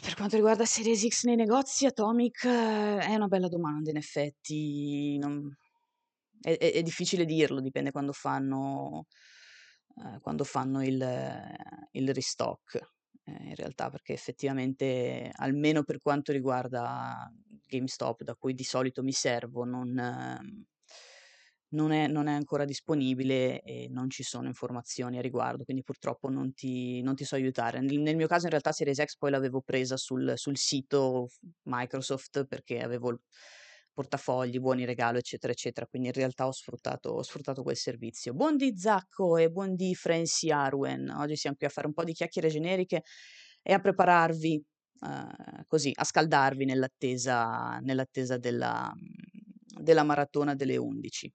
Per 0.01 0.15
quanto 0.15 0.35
riguarda 0.35 0.65
Series 0.65 1.07
X 1.07 1.23
nei 1.25 1.35
negozi, 1.35 1.85
Atomic 1.85 2.43
eh, 2.45 2.97
è 2.99 3.15
una 3.15 3.27
bella 3.27 3.47
domanda 3.47 3.89
in 3.89 3.97
effetti, 3.97 5.17
non 5.17 5.55
è, 6.41 6.57
è, 6.57 6.73
è 6.73 6.81
difficile 6.81 7.25
dirlo, 7.25 7.61
dipende 7.61 7.91
quando 7.91 8.11
fanno, 8.13 9.05
eh, 9.97 10.19
quando 10.19 10.43
fanno 10.43 10.83
il, 10.83 11.03
il 11.91 12.13
restock. 12.13 12.79
Eh, 13.27 13.31
in 13.49 13.55
realtà, 13.55 13.89
perché 13.89 14.13
effettivamente, 14.13 15.31
almeno 15.33 15.83
per 15.83 15.99
quanto 15.99 16.31
riguarda 16.31 17.31
GameStop, 17.67 18.23
da 18.23 18.35
cui 18.35 18.53
di 18.53 18.63
solito 18.63 19.01
mi 19.01 19.11
servo, 19.11 19.63
non, 19.63 19.97
eh, 19.97 20.65
non, 21.69 21.91
è, 21.91 22.07
non, 22.07 22.27
è, 22.27 22.33
ancora 22.33 22.65
disponibile 22.65 23.61
e 23.61 23.87
non 23.89 24.09
ci 24.11 24.21
sono 24.21 24.47
informazioni 24.47 25.17
a 25.17 25.21
riguardo, 25.21 25.63
quindi 25.63 25.83
purtroppo 25.83 26.29
non 26.29 26.53
ti, 26.53 27.01
non 27.01 27.15
ti 27.15 27.25
so 27.25 27.35
aiutare. 27.35 27.81
Nel, 27.81 27.99
nel, 27.99 28.15
mio 28.15 28.27
caso, 28.27 28.43
in 28.45 28.51
realtà, 28.51 28.71
Series 28.71 29.03
X 29.03 29.17
poi 29.17 29.31
l'avevo 29.31 29.61
presa 29.61 29.97
sul, 29.97 30.33
sul 30.35 30.57
sito 30.57 31.29
Microsoft 31.63 32.45
perché 32.45 32.79
avevo 32.81 33.21
portafogli, 33.95 34.59
buoni 34.59 34.85
regalo, 34.85 35.17
eccetera, 35.17 35.53
eccetera. 35.53 35.87
Quindi 35.87 36.09
in 36.09 36.13
realtà 36.13 36.45
ho 36.45 36.51
sfruttato, 36.51 37.09
ho 37.09 37.23
sfruttato 37.23 37.63
quel 37.63 37.77
servizio. 37.77 38.33
Buondì 38.33 38.77
Zacco 38.77 39.37
e 39.37 39.49
buondì 39.49 39.95
Franci 39.95 40.51
Arwen. 40.51 41.09
Oggi 41.09 41.35
siamo 41.37 41.55
qui 41.55 41.65
a 41.65 41.69
fare 41.69 41.87
un 41.87 41.93
po' 41.93 42.03
di 42.03 42.13
chiacchiere 42.13 42.49
generiche 42.49 43.03
e 43.63 43.73
a 43.73 43.79
prepararvi 43.79 44.63
uh, 44.99 45.65
così, 45.67 45.91
a 45.95 46.03
scaldarvi 46.03 46.65
nell'attesa, 46.65 47.79
nell'attesa 47.81 48.37
della, 48.37 48.93
della 49.81 50.03
maratona 50.03 50.55
delle 50.55 50.77
11. 50.77 51.33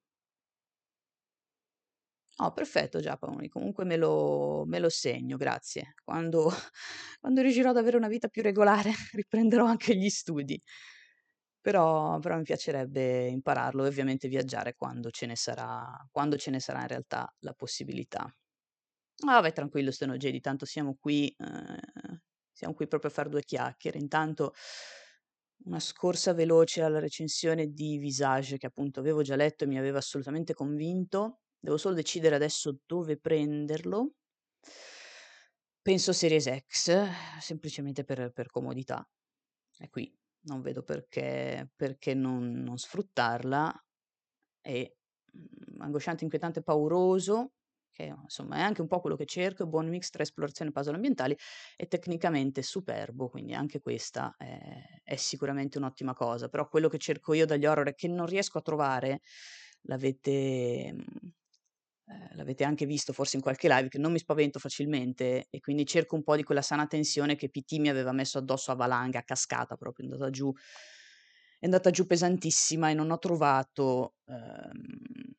Oh, 2.43 2.53
perfetto 2.53 3.01
Giappone, 3.01 3.49
comunque 3.49 3.85
me 3.85 3.97
lo, 3.99 4.65
me 4.67 4.79
lo 4.79 4.89
segno, 4.89 5.37
grazie. 5.37 5.95
Quando, 6.03 6.51
quando 7.21 7.43
riuscirò 7.43 7.69
ad 7.71 7.77
avere 7.77 7.99
una 7.99 8.09
vita 8.09 8.29
più 8.29 8.41
regolare 8.43 8.93
riprenderò 9.13 9.67
anche 9.67 9.95
gli 9.95 10.09
studi. 10.09 10.59
Però 11.65 12.19
però 12.21 12.37
mi 12.39 12.43
piacerebbe 12.43 13.27
impararlo 13.29 13.85
e 13.85 13.89
ovviamente 13.89 14.29
viaggiare 14.29 14.75
quando 14.75 15.11
ce 15.11 15.27
ne 15.27 15.37
sarà 15.37 15.95
quando 16.11 16.37
ce 16.39 16.51
ne 16.51 16.59
sarà 16.61 16.81
in 16.83 16.89
realtà 16.89 17.31
la 17.41 17.53
possibilità. 17.53 18.35
Ah, 19.29 19.41
vai 19.41 19.53
tranquillo 19.53 19.91
Steno 19.93 20.17
Jedi, 20.17 20.41
tanto 20.41 20.65
siamo 20.67 20.97
qui 20.99 21.35
ehm, 21.39 21.79
siamo 22.53 22.75
qui 22.75 22.87
proprio 22.89 23.11
a 23.11 23.15
far 23.15 23.29
2 23.29 23.45
chiacchiere. 23.45 23.99
Intanto 23.99 24.53
una 25.65 25.81
scorsa 25.81 26.33
veloce 26.35 26.83
alla 26.83 26.99
recensione 26.99 27.69
di 27.73 27.97
Visage 27.99 28.57
che 28.59 28.67
appunto 28.67 29.01
avevo 29.01 29.23
già 29.23 29.37
letto 29.37 29.65
e 29.65 29.67
mi 29.67 29.79
aveva 29.79 29.99
assolutamente 29.99 30.55
convinto. 30.55 31.41
Devo 31.59 31.77
solo 31.77 31.95
decidere 31.95 32.35
adesso 32.37 32.79
dove 32.87 33.19
prenderlo. 33.19 34.13
Penso 35.83 36.13
Series 36.13 36.47
X, 36.69 36.91
semplicemente 37.41 38.05
per 38.05 38.33
per 38.33 38.49
comodità. 38.51 39.07
È 39.77 39.89
qui 39.89 40.13
non 40.43 40.61
vedo 40.63 40.83
perché, 40.83 41.71
perché 41.77 42.15
non, 42.15 42.51
non, 42.53 42.79
sfruttarla. 42.79 43.73
E 44.63 44.97
mh, 45.33 45.83
angosciante, 45.83 46.25
inquietante, 46.25 46.63
pauroso, 46.63 47.53
che 47.93 48.05
insomma 48.23 48.57
è 48.57 48.61
anche 48.61 48.81
un 48.81 48.87
po' 48.87 49.01
quello 49.01 49.17
che 49.17 49.27
cerco, 49.27 49.67
buon 49.67 49.89
mix 49.89 50.11
tra 50.11 50.23
esplorazione 50.23 50.71
e 50.71 50.75
puzzle 50.75 50.95
ambientali 50.95 51.37
e 51.77 51.87
tecnicamente 51.87 52.63
superbo, 52.63 53.29
quindi 53.29 53.55
anche 53.55 53.81
questa 53.81 54.35
è, 54.37 55.01
è 55.03 55.17
sicuramente 55.17 55.79
un'ottima 55.79 56.15
cosa, 56.15 56.49
però 56.49 56.69
quello 56.69 56.89
che 56.89 56.99
cerco 56.99 57.35
io 57.35 57.47
dagli 57.47 57.67
horror 57.67 57.89
e 57.89 57.95
che 57.95 58.09
non 58.09 58.27
riesco 58.27 58.59
a 58.59 58.63
trovare, 58.63 59.21
l'avete, 59.83 60.95
eh, 62.11 62.35
l'avete 62.35 62.65
anche 62.65 62.87
visto 62.87 63.13
forse 63.13 63.37
in 63.37 63.43
qualche 63.43 63.69
live, 63.69 63.89
che 63.89 63.99
non 63.99 64.11
mi 64.13 64.19
spavento 64.19 64.59
facilmente 64.59 65.47
e 65.49 65.61
quindi 65.61 65.87
cerco 65.87 66.17
un 66.17 66.25
po' 66.25 66.35
di 66.37 66.43
quella 66.43 66.63
sana 66.63 66.87
tensione 66.87 67.37
che 67.37 67.51
PT 67.51 67.79
mi 67.79 67.89
aveva 67.89 68.13
messo 68.13 68.39
addosso 68.39 68.73
a 68.73 68.75
valanga, 68.75 69.21
a 69.21 69.23
cascata 69.23 69.77
proprio, 69.77 70.07
è 70.07 70.11
andata 70.11 70.31
giù, 70.31 70.53
è 71.59 71.65
andata 71.67 71.91
giù 71.91 72.07
pesantissima 72.07 72.91
e 72.91 72.95
non 72.95 73.11
ho 73.11 73.19
trovato, 73.19 74.15
ehm, 74.27 75.35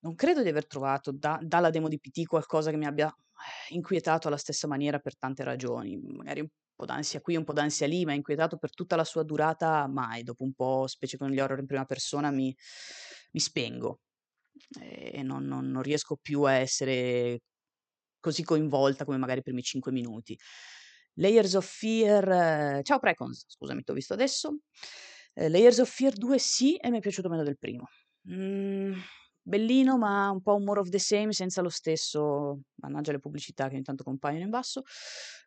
non 0.00 0.14
credo 0.14 0.42
di 0.42 0.48
aver 0.48 0.66
trovato 0.66 1.12
da, 1.12 1.38
dalla 1.42 1.70
demo 1.70 1.88
di 1.88 1.98
PT 1.98 2.24
qualcosa 2.26 2.70
che 2.70 2.76
mi 2.76 2.86
abbia 2.86 3.08
eh, 3.08 3.74
inquietato 3.74 4.28
alla 4.28 4.36
stessa 4.36 4.66
maniera 4.66 4.98
per 4.98 5.16
tante 5.16 5.44
ragioni, 5.44 5.96
magari 5.96 6.40
un 6.40 6.48
po' 6.74 6.84
d'ansia 6.84 7.20
qui, 7.22 7.36
un 7.36 7.44
po' 7.44 7.54
d'ansia 7.54 7.86
lì, 7.86 8.04
ma 8.04 8.12
inquietato 8.12 8.58
per 8.58 8.70
tutta 8.74 8.96
la 8.96 9.04
sua 9.04 9.22
durata 9.22 9.86
mai, 9.88 10.22
dopo 10.24 10.42
un 10.44 10.52
po', 10.52 10.86
specie 10.86 11.16
con 11.16 11.30
gli 11.30 11.40
horror 11.40 11.60
in 11.60 11.66
prima 11.66 11.84
persona, 11.86 12.30
mi, 12.30 12.54
mi 13.32 13.40
spengo 13.40 14.00
e 14.80 15.22
non, 15.22 15.44
non, 15.46 15.70
non 15.70 15.82
riesco 15.82 16.16
più 16.20 16.42
a 16.42 16.52
essere 16.52 17.40
così 18.20 18.42
coinvolta 18.44 19.04
come 19.04 19.18
magari 19.18 19.40
i 19.40 19.42
primi 19.42 19.62
5 19.62 19.92
minuti. 19.92 20.38
Layers 21.14 21.54
of 21.54 21.66
Fear, 21.66 22.82
ciao 22.82 22.98
Precons, 22.98 23.44
scusami, 23.48 23.82
ti 23.82 23.90
ho 23.92 23.94
visto 23.94 24.14
adesso. 24.14 24.58
Eh, 25.34 25.48
Layers 25.48 25.78
of 25.78 25.90
Fear 25.90 26.14
2 26.14 26.38
sì, 26.38 26.76
e 26.76 26.90
mi 26.90 26.98
è 26.98 27.00
piaciuto 27.00 27.28
meno 27.28 27.42
del 27.42 27.58
primo. 27.58 27.88
Mm, 28.30 28.94
bellino, 29.44 29.98
ma 29.98 30.30
un 30.30 30.42
po' 30.42 30.54
un 30.56 30.64
more 30.64 30.80
of 30.80 30.88
the 30.88 30.98
same, 30.98 31.32
senza 31.32 31.62
lo 31.62 31.68
stesso, 31.68 32.60
mannaggia 32.76 33.12
le 33.12 33.18
pubblicità 33.20 33.68
che 33.68 33.74
ogni 33.74 33.84
tanto 33.84 34.04
compaiono 34.04 34.44
in 34.44 34.50
basso, 34.50 34.82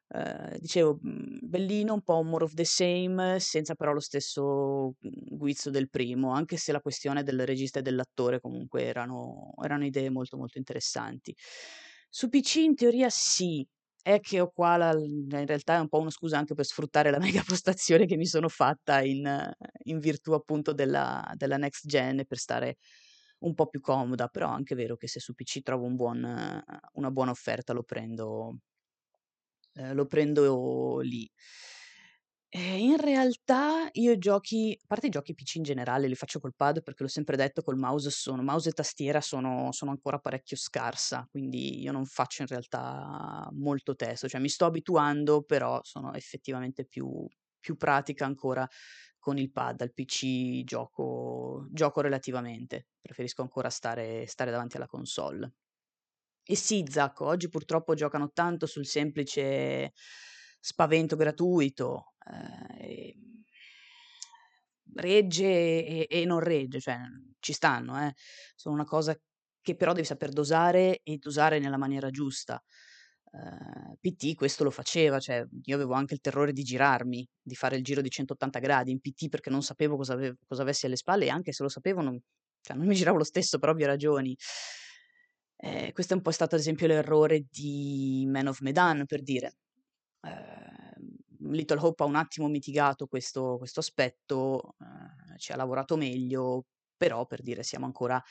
eh, 0.10 0.58
dicevo, 0.60 1.00
mhmm, 1.02 1.40
bellino, 1.42 1.94
un 1.94 2.02
po' 2.02 2.22
more 2.24 2.44
of 2.46 2.54
the 2.54 2.66
same, 2.66 3.40
senza 3.40 3.76
però 3.76 3.92
lo 3.94 4.00
stesso 4.00 4.94
mhmm, 5.00 5.38
guizzo 5.38 5.70
del 5.70 5.90
primo, 5.90 6.32
anche 6.32 6.58
se 6.58 6.72
la 6.72 6.82
questione 6.82 7.24
del 7.24 7.46
regista 7.46 7.80
e 7.80 7.82
dell'attore 7.82 8.40
comunque 8.40 8.84
erano, 8.84 9.54
erano 9.64 9.86
idee 9.86 10.10
molto 10.10 10.38
molto 10.38 10.58
interessanti. 10.58 11.36
Su 12.10 12.30
PC 12.30 12.56
in 12.58 12.76
teoria 12.76 13.10
sì, 13.10 13.68
è 14.02 14.20
che 14.22 14.40
ho 14.40 14.50
qua 14.52 14.78
la, 14.78 14.92
in 14.94 15.46
realtà 15.46 15.76
è 15.76 15.80
un 15.80 15.90
po' 15.90 16.00
una 16.00 16.10
scusa 16.12 16.38
anche 16.38 16.54
per 16.54 16.66
sfruttare 16.66 17.12
la 17.12 17.20
mega 17.20 17.44
postazione 17.46 18.06
che 18.06 18.16
mi 18.18 18.26
sono 18.26 18.48
fatta 18.50 19.02
in, 19.02 19.52
in 19.84 20.00
virtù 20.00 20.32
appunto 20.34 20.72
della, 20.74 21.30
della 21.36 21.58
next 21.58 21.86
gen 21.88 22.24
per 22.26 22.38
stare 22.38 22.78
un 23.40 23.54
po' 23.54 23.68
più 23.68 23.80
comoda, 23.82 24.28
però 24.28 24.50
è 24.50 24.54
anche 24.54 24.76
vero 24.76 24.96
che 24.98 25.08
se 25.08 25.20
su 25.20 25.34
PC 25.34 25.62
trovo 25.62 25.86
un 25.86 25.96
buon, 25.96 26.64
una 26.94 27.12
buona 27.12 27.32
offerta 27.32 27.74
lo 27.74 27.84
prendo, 27.84 28.60
eh, 29.76 29.94
lo 29.94 30.06
prendo 30.06 31.00
lì. 31.00 31.30
E 32.50 32.78
in 32.80 32.96
realtà 32.98 33.90
io 33.92 34.18
giochi, 34.18 34.78
a 34.82 34.86
parte 34.88 35.08
i 35.08 35.10
giochi 35.10 35.34
PC 35.34 35.56
in 35.56 35.64
generale, 35.64 36.08
li 36.08 36.16
faccio 36.16 36.40
col 36.40 36.56
pad 36.56 36.82
perché 36.82 37.04
l'ho 37.04 37.10
sempre 37.10 37.36
detto, 37.36 37.62
col 37.62 37.78
mouse 37.78 38.10
sono, 38.10 38.42
mouse 38.42 38.70
e 38.70 38.72
tastiera 38.72 39.20
sono, 39.20 39.72
sono 39.74 39.92
ancora 39.92 40.18
parecchio 40.18 40.56
scarsa, 40.56 41.28
quindi 41.30 41.82
io 41.82 41.92
non 41.92 42.06
faccio 42.06 42.44
in 42.44 42.48
realtà 42.48 43.50
molto 43.52 43.96
testo, 43.96 44.30
cioè 44.30 44.40
mi 44.40 44.48
sto 44.48 44.66
abituando, 44.66 45.44
però 45.44 45.82
sono 45.84 46.14
effettivamente 46.14 46.86
più, 46.86 47.28
più 47.60 47.76
pratica 47.76 48.26
ancora 48.26 48.66
con 49.28 49.38
il 49.38 49.52
pad, 49.52 49.82
al 49.82 49.92
PC 49.92 50.64
gioco, 50.64 51.68
gioco 51.70 52.00
relativamente, 52.00 52.88
preferisco 53.02 53.42
ancora 53.42 53.70
stare, 53.70 54.26
stare 54.26 54.52
davanti 54.52 54.78
alla 54.78 54.88
console. 54.88 55.56
E 56.46 56.56
sì, 56.56 56.86
Zacco, 56.88 57.26
oggi 57.26 57.50
purtroppo 57.50 57.94
giocano 57.94 58.32
tanto 58.32 58.66
sul 58.66 58.86
semplice 58.86 59.92
spavento 60.62 61.18
gratuito, 61.18 62.14
eh, 62.80 63.18
regge 64.96 65.46
e, 65.46 66.08
e, 66.10 66.24
non 66.24 66.40
regge, 66.40 66.80
cioè 66.80 66.98
ci 67.40 67.52
stanno, 67.52 68.02
eh. 68.08 68.14
sono 68.56 68.76
una 68.76 68.86
cosa 68.86 69.14
che 69.62 69.76
però 69.76 69.92
devi 69.92 70.06
saper 70.06 70.30
dosare 70.30 71.02
e 71.04 71.18
dosare 71.18 71.60
nella 71.60 71.76
maniera 71.76 72.10
giusta. 72.12 72.64
Uh, 73.38 73.96
PT 74.00 74.34
questo 74.34 74.64
lo 74.64 74.72
faceva, 74.72 75.20
cioè 75.20 75.46
io 75.64 75.76
avevo 75.76 75.94
anche 75.94 76.16
il 76.16 76.22
terrore 76.22 76.54
di 76.54 76.64
girarmi, 76.64 77.28
di 77.40 77.56
fare 77.56 77.76
il 77.76 77.84
giro 77.84 78.02
di 78.02 78.10
180 78.10 78.58
gradi 78.60 78.92
in 78.92 79.00
PT 79.00 79.30
perché 79.30 79.52
non 79.52 79.62
sapevo 79.62 79.96
cosa, 79.96 80.14
ave- 80.14 80.38
cosa 80.48 80.64
avessi 80.64 80.88
alle 80.88 80.96
spalle 80.96 81.26
e 81.26 81.30
anche 81.30 81.52
se 81.52 81.62
lo 81.62 81.70
sapevo 81.70 82.02
non, 82.02 82.20
cioè, 82.62 82.76
non 82.76 82.88
mi 82.88 82.96
giravo 82.96 83.18
lo 83.18 83.24
stesso 83.24 83.60
per 83.60 83.70
ovvie 83.70 83.86
ragioni. 83.86 84.36
Eh, 85.56 85.92
questo 85.94 86.14
è 86.14 86.16
un 86.18 86.22
po' 86.22 86.32
stato 86.32 86.56
ad 86.56 86.62
esempio 86.62 86.88
l'errore 86.88 87.46
di 87.50 88.26
Man 88.28 88.48
of 88.48 88.60
Medan, 88.62 89.06
per 89.06 89.22
dire. 89.22 89.58
Eh, 90.22 90.78
Little 91.50 91.80
Hope 91.80 92.04
ha 92.04 92.06
un 92.06 92.16
attimo 92.16 92.48
mitigato 92.48 93.08
questo, 93.08 93.58
questo 93.58 93.80
aspetto, 93.80 94.76
eh, 94.80 95.38
ci 95.38 95.52
ha 95.52 95.56
lavorato 95.56 95.96
meglio, 95.96 96.66
però 96.96 97.26
per 97.26 97.42
dire 97.42 97.64
siamo 97.64 97.86
ancora 97.86 98.22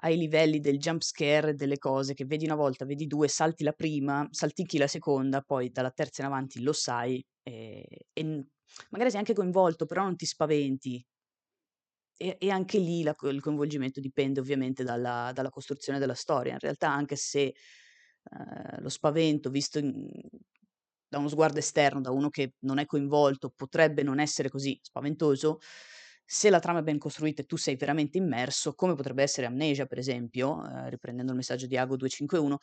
ai 0.00 0.16
livelli 0.16 0.60
del 0.60 0.78
jump 0.78 1.02
scare, 1.02 1.54
delle 1.54 1.78
cose 1.78 2.14
che 2.14 2.24
vedi 2.24 2.44
una 2.44 2.54
volta, 2.54 2.84
vedi 2.84 3.06
due, 3.06 3.28
salti 3.28 3.64
la 3.64 3.72
prima, 3.72 4.26
saltichi 4.30 4.78
la 4.78 4.86
seconda, 4.86 5.40
poi 5.40 5.70
dalla 5.70 5.90
terza 5.90 6.22
in 6.22 6.28
avanti 6.28 6.62
lo 6.62 6.72
sai 6.72 7.24
e, 7.42 7.84
e 8.12 8.46
magari 8.90 9.10
sei 9.10 9.20
anche 9.20 9.34
coinvolto, 9.34 9.86
però 9.86 10.04
non 10.04 10.16
ti 10.16 10.26
spaventi, 10.26 11.04
e, 12.16 12.36
e 12.38 12.50
anche 12.50 12.78
lì 12.78 13.02
la, 13.02 13.14
il 13.22 13.40
coinvolgimento 13.40 14.00
dipende 14.00 14.40
ovviamente 14.40 14.84
dalla, 14.84 15.30
dalla, 15.32 15.50
costruzione 15.50 15.98
della 15.98 16.14
storia. 16.14 16.52
In 16.52 16.58
realtà, 16.58 16.90
anche 16.90 17.16
se 17.16 17.42
eh, 17.42 17.54
lo 18.80 18.88
spavento 18.88 19.50
visto 19.50 19.78
in, 19.78 20.06
da 21.08 21.18
uno 21.18 21.28
sguardo 21.28 21.58
esterno, 21.58 22.00
da 22.00 22.10
uno 22.10 22.28
che 22.28 22.54
non 22.60 22.78
è 22.78 22.86
coinvolto, 22.86 23.50
potrebbe 23.54 24.02
non 24.02 24.20
essere 24.20 24.50
così 24.50 24.78
spaventoso, 24.82 25.58
se 26.30 26.50
la 26.50 26.58
trama 26.58 26.80
è 26.80 26.82
ben 26.82 26.98
costruita 26.98 27.40
e 27.40 27.46
tu 27.46 27.56
sei 27.56 27.76
veramente 27.76 28.18
immerso, 28.18 28.74
come 28.74 28.94
potrebbe 28.94 29.22
essere 29.22 29.46
Amnesia, 29.46 29.86
per 29.86 29.96
esempio, 29.98 30.62
eh, 30.62 30.90
riprendendo 30.90 31.32
il 31.32 31.38
messaggio 31.38 31.66
di 31.66 31.76
Ago 31.78 31.96
251, 31.96 32.58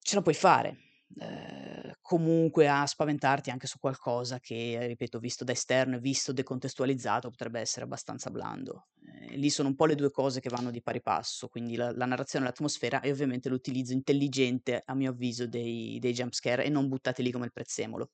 ce 0.00 0.14
la 0.16 0.22
puoi 0.22 0.34
fare 0.34 0.76
Ehm, 1.18 1.92
comunque 2.00 2.68
a 2.68 2.86
spaventarti 2.86 3.50
anche 3.50 3.66
su 3.66 3.78
qualcosa 3.78 4.38
che, 4.38 4.86
ripeto, 4.86 5.18
visto 5.18 5.44
da 5.44 5.52
esterno 5.52 5.96
e 5.96 6.00
visto 6.00 6.32
decontestualizzato 6.32 7.30
potrebbe 7.30 7.60
essere 7.60 7.84
abbastanza 7.84 8.30
blando. 8.30 8.88
Ehm, 9.04 9.36
lì 9.38 9.50
sono 9.50 9.68
un 9.68 9.74
po' 9.74 9.86
le 9.86 9.96
due 9.96 10.10
cose 10.10 10.40
che 10.40 10.48
vanno 10.48 10.70
di 10.70 10.82
pari 10.82 11.02
passo, 11.02 11.48
quindi 11.48 11.74
la, 11.76 11.92
la 11.92 12.06
narrazione, 12.06 12.44
l'atmosfera 12.44 13.00
e 13.00 13.10
ovviamente 13.10 13.48
l'utilizzo 13.48 13.92
intelligente, 13.92 14.82
a 14.84 14.94
mio 14.94 15.10
avviso, 15.10 15.46
dei, 15.46 15.98
dei 15.98 16.12
jumpscare 16.12 16.64
e 16.64 16.68
non 16.68 16.88
buttati 16.88 17.22
lì 17.22 17.30
come 17.32 17.46
il 17.46 17.52
prezzemolo. 17.52 18.10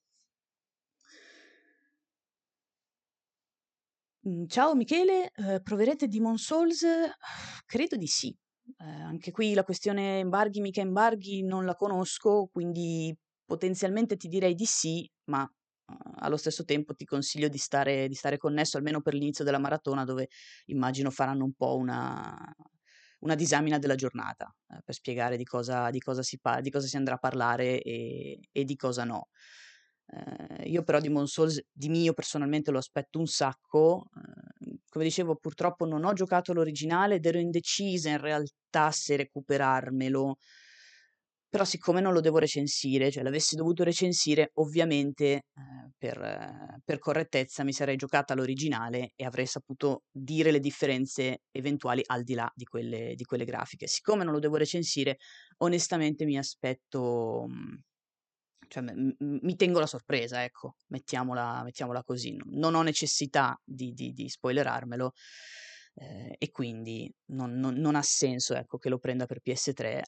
Ciao 4.49 4.75
Michele, 4.75 5.31
ehm, 5.35 5.63
proverete 5.63 6.09
Demon 6.09 6.37
Souls? 6.37 6.85
Credo 7.67 7.97
di 7.97 8.07
sì. 8.07 8.35
Eh, 8.79 8.85
anche 8.85 9.31
qui 9.31 9.55
la 9.55 9.63
questione 9.63 10.19
embarghi, 10.19 10.61
mica 10.61 10.81
embarghi, 10.81 11.43
non 11.43 11.65
la 11.65 11.75
conosco, 11.75 12.49
quindi 12.51 13.17
potenzialmente 13.45 14.17
ti 14.17 14.27
direi 14.29 14.55
di 14.55 14.65
sì, 14.65 15.09
ma 15.27 15.43
uh, 15.43 15.95
allo 16.17 16.37
stesso 16.37 16.65
tempo 16.65 16.95
ti 16.95 17.05
consiglio 17.05 17.49
di 17.49 17.59
stare, 17.59 18.09
di 18.09 18.15
stare, 18.15 18.39
connesso 18.39 18.77
almeno 18.77 19.01
per 19.01 19.15
l'inizio 19.15 19.45
della 19.45 19.59
maratona, 19.59 20.05
dove 20.05 20.29
immagino 20.67 21.11
faranno 21.11 21.45
un 21.45 21.53
po' 21.53 21.77
una, 21.77 22.37
una 23.21 23.35
disamina 23.37 23.79
della 23.79 23.95
giornata 23.95 24.53
eh, 24.69 24.81
per 24.85 24.95
spiegare 24.95 25.37
di 25.37 25.45
cosa, 25.45 25.91
di, 25.91 26.01
cosa 26.01 26.23
si 26.23 26.39
pa- 26.41 26.61
di 26.61 26.71
cosa 26.71 26.89
si 26.89 26.97
andrà 26.97 27.15
a 27.15 27.19
parlare 27.19 27.81
e, 27.81 28.41
e 28.51 28.65
di 28.65 28.75
cosa 28.75 29.05
no. 29.05 29.29
Eh, 30.09 30.69
io 30.69 30.83
però 30.83 31.01
di 31.01 31.11
Souls 31.27 31.61
di 31.73 31.89
mio 31.89 32.13
personalmente 32.13 32.71
lo 32.71 32.79
aspetto 32.79 33.19
un 33.19 33.27
sacco. 33.27 34.07
Eh, 34.15 34.79
come 34.89 35.05
dicevo, 35.05 35.37
purtroppo 35.37 35.85
non 35.85 36.05
ho 36.05 36.13
giocato 36.13 36.53
l'originale 36.53 37.17
ed 37.17 37.27
ero 37.27 37.39
indecisa 37.39 38.11
in 38.11 38.21
realtà 38.21 38.91
se 38.91 39.17
recuperarmelo. 39.17 40.37
Però 41.49 41.65
siccome 41.65 42.01
non 42.01 42.13
lo 42.13 42.21
devo 42.21 42.39
recensire, 42.39 43.11
cioè 43.11 43.23
l'avessi 43.23 43.57
dovuto 43.57 43.83
recensire, 43.83 44.51
ovviamente 44.55 45.25
eh, 45.25 45.43
per, 45.97 46.81
per, 46.85 46.99
correttezza 46.99 47.65
mi 47.65 47.73
sarei 47.73 47.97
giocata 47.97 48.35
l'originale 48.35 49.13
e 49.15 49.25
avrei 49.25 49.47
saputo 49.47 50.03
dire 50.11 50.51
le 50.51 50.61
differenze 50.61 51.43
eventuali 51.53 52.03
al 52.07 52.25
di 52.25 52.35
là 52.35 52.51
di 52.55 52.65
quelle, 52.65 53.15
di 53.15 53.25
quelle 53.25 53.45
grafiche. 53.45 53.87
Siccome 53.87 54.25
non 54.25 54.33
lo 54.33 54.39
devo 54.41 54.57
recensire, 54.57 55.19
onestamente 55.59 56.25
mi 56.25 56.37
aspetto... 56.37 57.47
Mh, 57.49 57.81
cioè, 58.69 58.83
mi 59.19 59.57
tengo 59.57 59.79
la 59.79 59.87
sorpresa, 59.87 60.43
ecco, 60.45 60.77
mettiamola, 60.89 61.63
mettiamola 61.63 62.03
così. 62.03 62.37
Non 62.47 62.75
ho 62.75 62.83
necessità 62.83 63.59
di, 63.65 63.93
di, 63.93 64.13
di 64.13 64.29
spoilerarmelo 64.29 65.13
eh, 65.95 66.35
e 66.39 66.51
quindi 66.51 67.13
non, 67.27 67.59
non, 67.59 67.75
non, 67.75 67.95
ha 67.95 68.03
senso, 68.03 68.55
ecco, 68.55 68.79
che 68.79 68.89
lo 68.89 68.99
prenda 68.99 69.27
per 69.27 69.41
PS3, 69.41 70.03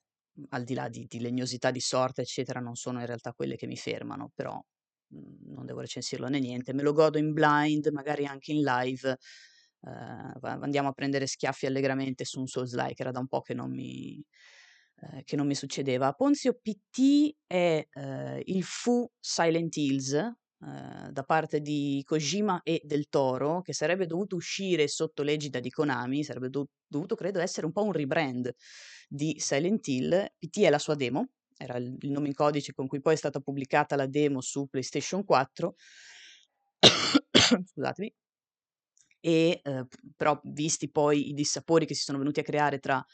al 0.50 0.64
di 0.64 0.74
là 0.74 0.88
di, 0.88 1.06
di, 1.08 1.20
legnosità 1.20 1.70
di 1.70 1.80
sorte, 1.80 2.22
eccetera, 2.22 2.60
non 2.60 2.74
sono 2.74 3.00
in 3.00 3.06
realtà 3.06 3.32
quelle 3.32 3.56
che 3.56 3.66
mi 3.66 3.76
fermano, 3.76 4.30
però 4.34 4.54
mh, 4.54 5.52
non 5.52 5.66
devo 5.66 5.80
recensirlo 5.80 6.28
né 6.28 6.38
niente. 6.38 6.72
Me 6.72 6.82
lo 6.82 6.92
godo 6.92 7.18
in 7.18 7.32
blind, 7.32 7.88
magari 7.88 8.26
anche 8.26 8.52
in 8.52 8.62
live. 8.62 9.16
Uh, 9.80 10.38
andiamo 10.42 10.88
a 10.88 10.92
prendere 10.92 11.26
schiaffi 11.26 11.66
allegramente 11.66 12.24
su 12.24 12.40
un 12.40 12.48
Souls-like, 12.48 13.00
era 13.00 13.12
da 13.12 13.20
un 13.20 13.28
po' 13.28 13.42
che 13.42 13.54
non 13.54 13.70
mi, 13.70 14.20
eh, 15.00 15.22
che 15.24 15.36
non 15.36 15.46
mi 15.46 15.54
succedeva. 15.54 16.12
Ponzio 16.12 16.54
PT 16.54 17.36
è 17.46 17.86
eh, 17.90 18.42
il 18.46 18.62
Fu 18.64 19.08
Silent 19.18 19.76
Hills, 19.76 20.12
eh, 20.12 20.34
da 21.12 21.22
parte 21.24 21.60
di 21.60 22.02
Kojima 22.04 22.62
e 22.64 22.80
del 22.84 23.08
Toro, 23.08 23.62
che 23.62 23.72
sarebbe 23.72 24.06
dovuto 24.06 24.34
uscire 24.34 24.88
sotto 24.88 25.22
l'egida 25.22 25.60
di 25.60 25.70
Konami, 25.70 26.24
sarebbe 26.24 26.48
do- 26.50 26.70
dovuto 26.86 27.14
credo 27.14 27.38
essere 27.38 27.66
un 27.66 27.72
po' 27.72 27.84
un 27.84 27.92
rebrand 27.92 28.52
di 29.08 29.36
Silent 29.38 29.86
Hill. 29.86 30.32
PT 30.36 30.62
è 30.62 30.70
la 30.70 30.80
sua 30.80 30.96
demo, 30.96 31.28
era 31.56 31.76
il, 31.76 31.96
il 32.00 32.10
nome 32.10 32.28
in 32.28 32.34
codice 32.34 32.72
con 32.72 32.88
cui 32.88 33.00
poi 33.00 33.14
è 33.14 33.16
stata 33.16 33.38
pubblicata 33.40 33.94
la 33.94 34.06
demo 34.06 34.40
su 34.40 34.66
PlayStation 34.66 35.24
4. 35.24 35.74
Scusatemi. 37.72 38.12
E 39.20 39.60
eh, 39.62 39.86
però 40.16 40.40
visti 40.44 40.90
poi 40.90 41.30
i 41.30 41.34
dissapori 41.34 41.86
che 41.86 41.94
si 41.94 42.02
sono 42.02 42.18
venuti 42.18 42.40
a 42.40 42.44
creare 42.44 42.78
tra 42.78 43.04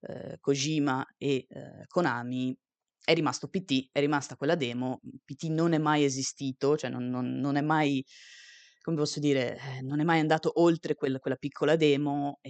eh, 0.00 0.38
Kojima 0.40 1.06
e 1.16 1.46
eh, 1.48 1.84
Konami, 1.86 2.56
è 3.02 3.14
rimasto 3.14 3.48
PT, 3.48 3.88
è 3.92 4.00
rimasta 4.00 4.36
quella 4.36 4.54
demo, 4.54 5.00
PT 5.24 5.44
non 5.44 5.72
è 5.72 5.78
mai 5.78 6.04
esistito, 6.04 6.76
cioè 6.76 6.90
non, 6.90 7.08
non, 7.08 7.32
non 7.38 7.56
è 7.56 7.60
mai, 7.60 8.04
come 8.82 8.96
posso 8.96 9.20
dire, 9.20 9.56
eh, 9.56 9.82
non 9.82 10.00
è 10.00 10.04
mai 10.04 10.20
andato 10.20 10.60
oltre 10.60 10.94
quel, 10.94 11.18
quella 11.18 11.36
piccola 11.36 11.76
demo 11.76 12.40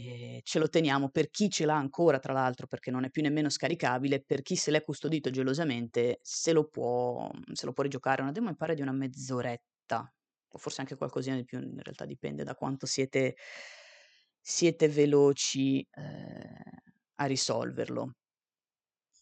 ce 0.43 0.59
lo 0.59 0.69
teniamo 0.69 1.11
per 1.11 1.31
chi 1.31 1.49
ce 1.49 1.65
l'ha 1.65 1.77
ancora, 1.77 2.19
tra 2.19 2.33
l'altro, 2.33 2.67
perché 2.67 2.91
non 2.91 3.05
è 3.05 3.11
più 3.11 3.23
nemmeno 3.23 3.49
scaricabile, 3.49 4.23
per 4.23 4.43
chi 4.43 4.57
se 4.57 4.71
l'è 4.71 4.83
custodito 4.83 5.31
gelosamente, 5.31 6.19
se 6.23 6.53
lo 6.53 6.69
può, 6.69 7.31
se 7.53 7.67
lo 7.67 7.73
può 7.73 7.83
rigiocare. 7.83 8.23
Una 8.23 8.33
demo 8.33 8.49
mi 8.49 8.57
pare 8.57 8.75
di 8.75 8.83
una 8.83 8.93
mezz'oretta, 8.93 10.13
o 10.53 10.59
forse 10.59 10.81
anche 10.81 10.97
qualcosina 10.97 11.37
di 11.37 11.45
più, 11.45 11.59
in 11.61 11.81
realtà 11.83 12.05
dipende 12.05 12.43
da 12.45 12.55
quanto 12.55 12.87
siete, 12.87 13.37
siete 14.41 14.89
veloci 14.89 15.81
eh, 15.81 16.83
a 17.21 17.27
risolverlo. 17.27 18.13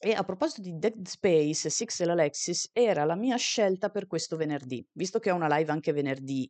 E 0.01 0.13
a 0.13 0.23
proposito 0.23 0.61
di 0.61 0.79
Dead 0.79 1.07
Space, 1.07 1.71
Sixel 1.71 2.11
Alexis 2.11 2.71
era 2.73 3.05
la 3.05 3.17
mia 3.17 3.37
scelta 3.37 3.91
per 3.91 4.07
questo 4.07 4.37
venerdì, 4.37 4.87
visto 4.93 5.19
che 5.19 5.31
ho 5.31 5.35
una 5.35 5.55
live 5.57 5.73
anche 5.73 5.93
venerdì 5.93 6.49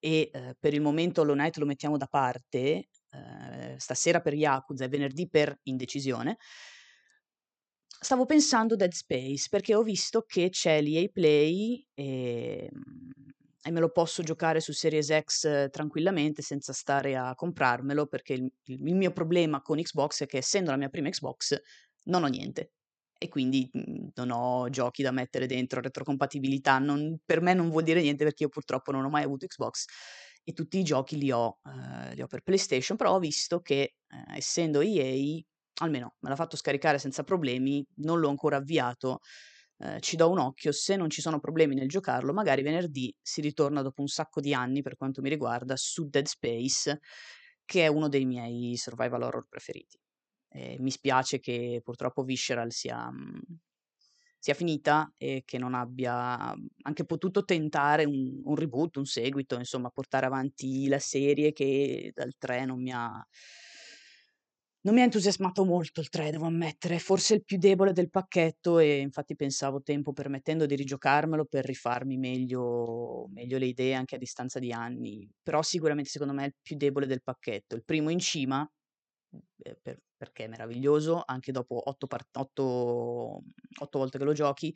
e 0.00 0.30
eh, 0.32 0.56
per 0.58 0.74
il 0.74 0.80
momento 0.80 1.22
Hollow 1.22 1.34
Knight 1.34 1.56
lo 1.56 1.66
mettiamo 1.66 1.96
da 1.96 2.06
parte, 2.06 2.88
eh, 3.10 3.74
stasera 3.78 4.20
per 4.20 4.34
Yakuza 4.34 4.84
e 4.84 4.88
venerdì 4.88 5.28
per 5.28 5.58
Indecisione, 5.64 6.36
stavo 8.00 8.26
pensando 8.26 8.76
Dead 8.76 8.92
Space 8.92 9.48
perché 9.50 9.74
ho 9.74 9.82
visto 9.82 10.22
che 10.22 10.50
c'è 10.50 10.80
l'EA 10.80 11.08
Play 11.08 11.84
e, 11.94 12.70
e 13.62 13.70
me 13.70 13.80
lo 13.80 13.90
posso 13.90 14.22
giocare 14.22 14.60
su 14.60 14.72
Series 14.72 15.16
X 15.20 15.70
tranquillamente 15.70 16.42
senza 16.42 16.72
stare 16.72 17.16
a 17.16 17.34
comprarmelo 17.34 18.06
perché 18.06 18.34
il, 18.34 18.50
il 18.64 18.94
mio 18.94 19.12
problema 19.12 19.60
con 19.62 19.80
Xbox 19.80 20.22
è 20.22 20.26
che 20.26 20.38
essendo 20.38 20.70
la 20.70 20.76
mia 20.76 20.88
prima 20.88 21.08
Xbox 21.08 21.60
non 22.04 22.24
ho 22.24 22.28
niente. 22.28 22.72
E 23.18 23.28
quindi 23.28 23.68
mhmm, 23.72 24.10
non 24.14 24.30
ho 24.30 24.68
giochi 24.70 25.02
da 25.02 25.10
mettere 25.10 25.46
dentro, 25.46 25.80
retrocompatibilità, 25.80 26.78
non, 26.78 27.18
per 27.24 27.40
me 27.40 27.52
non 27.52 27.68
vuol 27.68 27.82
dire 27.82 28.00
niente 28.00 28.24
perché 28.24 28.44
io 28.44 28.48
purtroppo 28.48 28.92
non 28.92 29.04
ho 29.04 29.08
mai 29.08 29.24
avuto 29.24 29.46
Xbox 29.46 29.86
e 30.44 30.52
tutti 30.52 30.78
i 30.78 30.84
giochi 30.84 31.18
li 31.18 31.30
ho, 31.32 31.58
eh, 31.64 32.14
li 32.14 32.22
ho 32.22 32.26
per 32.26 32.42
PlayStation, 32.42 32.96
però 32.96 33.14
ho 33.14 33.18
visto 33.18 33.60
che 33.60 33.80
eh, 34.06 34.36
essendo 34.36 34.80
EA, 34.80 35.40
almeno 35.80 36.14
me 36.20 36.28
l'ha 36.30 36.36
fatto 36.36 36.56
scaricare 36.56 36.98
senza 36.98 37.24
problemi, 37.24 37.84
non 37.96 38.20
l'ho 38.20 38.28
ancora 38.28 38.56
avviato, 38.56 39.18
eh, 39.80 40.00
ci 40.00 40.16
do 40.16 40.28
un 40.30 40.38
occhio, 40.38 40.72
se 40.72 40.96
non 40.96 41.08
ci 41.08 41.20
sono 41.20 41.38
problemi 41.38 41.74
nel 41.74 41.88
giocarlo, 41.88 42.32
magari 42.32 42.62
venerdì 42.62 43.14
si 43.20 43.40
ritorna 43.40 43.82
dopo 43.82 44.00
un 44.00 44.08
sacco 44.08 44.40
di 44.40 44.52
anni 44.52 44.82
per 44.82 44.96
quanto 44.96 45.20
mi 45.22 45.28
riguarda 45.28 45.76
su 45.76 46.08
Dead 46.08 46.26
Space, 46.26 47.00
che 47.64 47.84
è 47.84 47.86
uno 47.86 48.08
dei 48.08 48.24
miei 48.24 48.76
survival 48.76 49.22
horror 49.22 49.46
preferiti. 49.48 49.98
Eh, 50.50 50.76
mi 50.80 50.90
spiace 50.90 51.38
che 51.38 51.80
purtroppo 51.84 52.24
Visceral 52.24 52.72
sia, 52.72 53.10
mhmm, 53.10 53.40
sia, 54.38 54.54
finita 54.54 55.12
e 55.16 55.42
che 55.44 55.58
non 55.58 55.74
abbia 55.74 56.54
anche 56.82 57.04
potuto 57.04 57.44
tentare 57.44 58.04
un, 58.04 58.40
un, 58.44 58.56
reboot, 58.56 58.96
un 58.96 59.04
seguito, 59.04 59.56
insomma, 59.56 59.90
portare 59.90 60.26
avanti 60.26 60.88
la 60.88 60.98
serie 60.98 61.52
che 61.52 62.12
dal 62.14 62.34
3 62.38 62.64
non 62.64 62.80
mi 62.80 62.92
ha. 62.92 63.24
Non 64.80 64.94
mi 64.94 65.00
ha 65.00 65.04
entusiasmato 65.04 65.64
molto 65.64 66.00
il 66.00 66.08
3, 66.08 66.30
devo 66.30 66.46
ammettere, 66.46 67.00
forse 67.00 67.34
il 67.34 67.44
più 67.44 67.58
debole 67.58 67.92
del 67.92 68.10
pacchetto 68.10 68.78
e 68.78 69.00
infatti 69.00 69.34
pensavo 69.34 69.82
tempo 69.82 70.12
permettendo 70.12 70.66
di 70.66 70.76
rigiocarmelo 70.76 71.46
per 71.46 71.64
rifarmi 71.64 72.16
meglio, 72.16 73.26
meglio 73.32 73.58
le 73.58 73.66
idee 73.66 73.94
anche 73.94 74.14
a 74.14 74.18
distanza 74.18 74.60
di 74.60 74.72
anni, 74.72 75.28
però 75.42 75.62
sicuramente 75.62 76.10
secondo 76.10 76.32
me 76.32 76.44
è 76.44 76.46
il 76.46 76.54
più 76.62 76.76
debole 76.76 77.06
del 77.06 77.22
pacchetto. 77.24 77.74
Il 77.74 77.84
primo 77.84 78.08
in 78.10 78.20
cima, 78.20 78.68
eh, 79.64 79.78
per, 79.82 80.00
perché 80.16 80.44
è 80.44 80.48
meraviglioso, 80.48 81.22
anche 81.26 81.50
dopo 81.50 81.88
8, 81.88 82.06
part- 82.06 82.36
8, 82.36 83.42
8 83.80 83.98
volte 83.98 84.18
che 84.18 84.24
lo 84.24 84.32
giochi. 84.32 84.72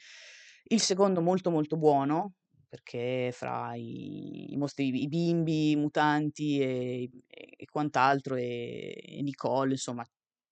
Il 0.65 0.81
secondo 0.81 1.21
molto 1.21 1.51
molto 1.51 1.77
buono, 1.77 2.35
perché 2.73 3.33
fra 3.35 3.75
i, 3.75 4.51
i 4.51 4.57
mostri, 4.57 5.03
i 5.03 5.07
bimbi, 5.07 5.73
i 5.73 5.77
mutanti 5.77 6.59
e, 6.59 7.11
e, 7.29 7.67
quant'altro, 7.71 8.35
e, 8.37 8.95
e, 8.97 9.21
Nicole, 9.21 9.73
insomma, 9.73 10.03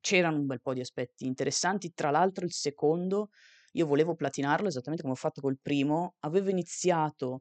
c'erano 0.01 0.37
un 0.37 0.45
bel 0.45 0.61
po' 0.61 0.75
di 0.75 0.81
aspetti 0.81 1.25
interessanti. 1.25 1.95
Tra 1.95 2.11
l'altro 2.11 2.45
il 2.45 2.53
secondo, 2.53 3.31
io 3.73 3.87
volevo 3.87 4.17
platinarlo 4.17 4.69
esattamente 4.69 5.01
come 5.01 5.15
ho 5.15 5.19
fatto 5.19 5.41
col 5.41 5.59
primo, 5.63 6.17
avevo 6.19 6.51
iniziato 6.51 7.41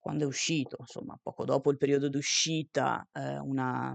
quando 0.00 0.24
è 0.24 0.26
uscito, 0.26 0.78
insomma, 0.80 1.16
poco 1.22 1.44
dopo 1.44 1.70
il 1.70 1.76
periodo 1.76 2.08
d'uscita, 2.08 3.06
eh, 3.12 3.38
una, 3.38 3.94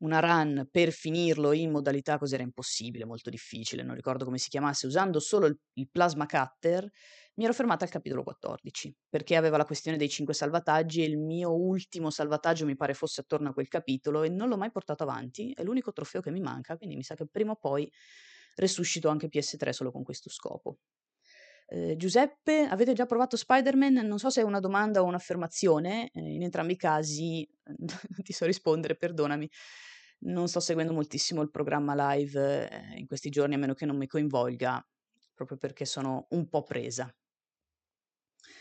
una 0.00 0.20
run 0.20 0.68
per 0.70 0.92
finirlo 0.92 1.52
in 1.52 1.70
modalità 1.70 2.18
così 2.18 2.34
era 2.34 2.42
impossibile, 2.42 3.04
molto 3.04 3.30
difficile, 3.30 3.82
non 3.82 3.94
ricordo 3.94 4.24
come 4.24 4.38
si 4.38 4.48
chiamasse, 4.48 4.86
usando 4.86 5.20
solo 5.20 5.46
il, 5.46 5.58
il 5.74 5.88
plasma 5.90 6.26
cutter, 6.26 6.88
mi 7.34 7.44
ero 7.44 7.52
fermata 7.52 7.84
al 7.84 7.90
capitolo 7.90 8.22
14, 8.22 8.94
perché 9.08 9.36
aveva 9.36 9.56
la 9.56 9.64
questione 9.64 9.96
dei 9.96 10.08
5 10.08 10.34
salvataggi 10.34 11.02
e 11.02 11.06
il 11.06 11.18
mio 11.18 11.54
ultimo 11.54 12.10
salvataggio 12.10 12.66
mi 12.66 12.76
pare 12.76 12.94
fosse 12.94 13.20
attorno 13.20 13.50
a 13.50 13.52
quel 13.52 13.68
capitolo 13.68 14.22
e 14.22 14.28
non 14.28 14.48
l'ho 14.48 14.56
mai 14.56 14.70
portato 14.70 15.02
avanti, 15.02 15.52
è 15.54 15.62
l'unico 15.62 15.92
trofeo 15.92 16.20
che 16.20 16.30
mi 16.30 16.40
manca, 16.40 16.76
quindi 16.76 16.96
mi 16.96 17.02
sa 17.02 17.14
che 17.14 17.26
prima 17.26 17.52
o 17.52 17.56
poi 17.56 17.90
resuscito 18.56 19.08
anche 19.08 19.28
PS3 19.28 19.72
solo 19.72 19.90
con 19.90 20.02
questo 20.02 20.28
scopo. 20.28 20.78
Eh, 21.66 21.94
Giuseppe, 21.96 22.62
avete 22.62 22.94
già 22.94 23.06
provato 23.06 23.36
Spider-Man? 23.36 23.94
Non 23.94 24.18
so 24.18 24.28
se 24.28 24.40
è 24.40 24.44
una 24.44 24.58
domanda 24.58 25.02
o 25.02 25.04
un'affermazione, 25.04 26.10
eh, 26.12 26.20
in 26.20 26.42
entrambi 26.42 26.72
i 26.72 26.76
casi 26.76 27.48
ti 28.24 28.32
so 28.32 28.44
rispondere, 28.44 28.96
perdonami 28.96 29.48
non 30.20 30.48
sto 30.48 30.60
seguendo 30.60 30.92
moltissimo 30.92 31.42
il 31.42 31.50
programma 31.50 32.14
live 32.14 32.68
eh, 32.68 32.98
in 32.98 33.06
questi 33.06 33.30
giorni, 33.30 33.54
a 33.54 33.58
meno 33.58 33.74
che 33.74 33.86
non 33.86 33.96
mi 33.96 34.06
coinvolga, 34.06 34.84
proprio 35.34 35.56
perché 35.56 35.84
sono 35.84 36.26
un 36.30 36.48
po' 36.48 36.62
presa. 36.62 37.12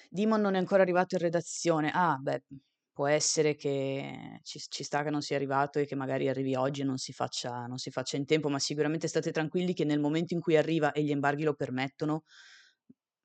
Dimon 0.10 0.42
non 0.42 0.56
è 0.56 0.58
ancora 0.58 0.82
arrivato 0.82 1.16
in 1.16 1.22
redazione. 1.22 1.92
Ah, 1.94 2.18
beh, 2.20 2.44
può 2.92 3.08
essere 3.08 3.56
che 3.56 4.40
ci, 4.44 4.60
ci, 4.68 4.84
sta 4.84 5.04
che 5.04 5.10
non 5.10 5.22
sia 5.22 5.36
arrivato 5.36 5.80
e 5.80 5.86
che 5.86 5.96
magari 5.96 6.28
arrivi 6.28 6.56
oggi 6.56 6.82
e 6.82 6.84
non 6.84 6.98
si, 6.98 7.14
faccia, 7.14 7.66
non 7.66 7.78
si 7.78 7.92
faccia 7.92 8.18
in 8.18 8.26
tempo, 8.26 8.50
ma 8.50 8.60
sicuramente 8.60 9.08
state 9.08 9.32
tranquilli 9.32 9.74
che 9.74 9.86
nel 9.86 10.00
momento 10.00 10.34
in 10.34 10.42
cui 10.42 10.58
arriva 10.58 10.92
e 10.92 11.04
gli 11.04 11.12
embarghi 11.12 11.44
lo 11.44 11.54
permettono, 11.54 12.24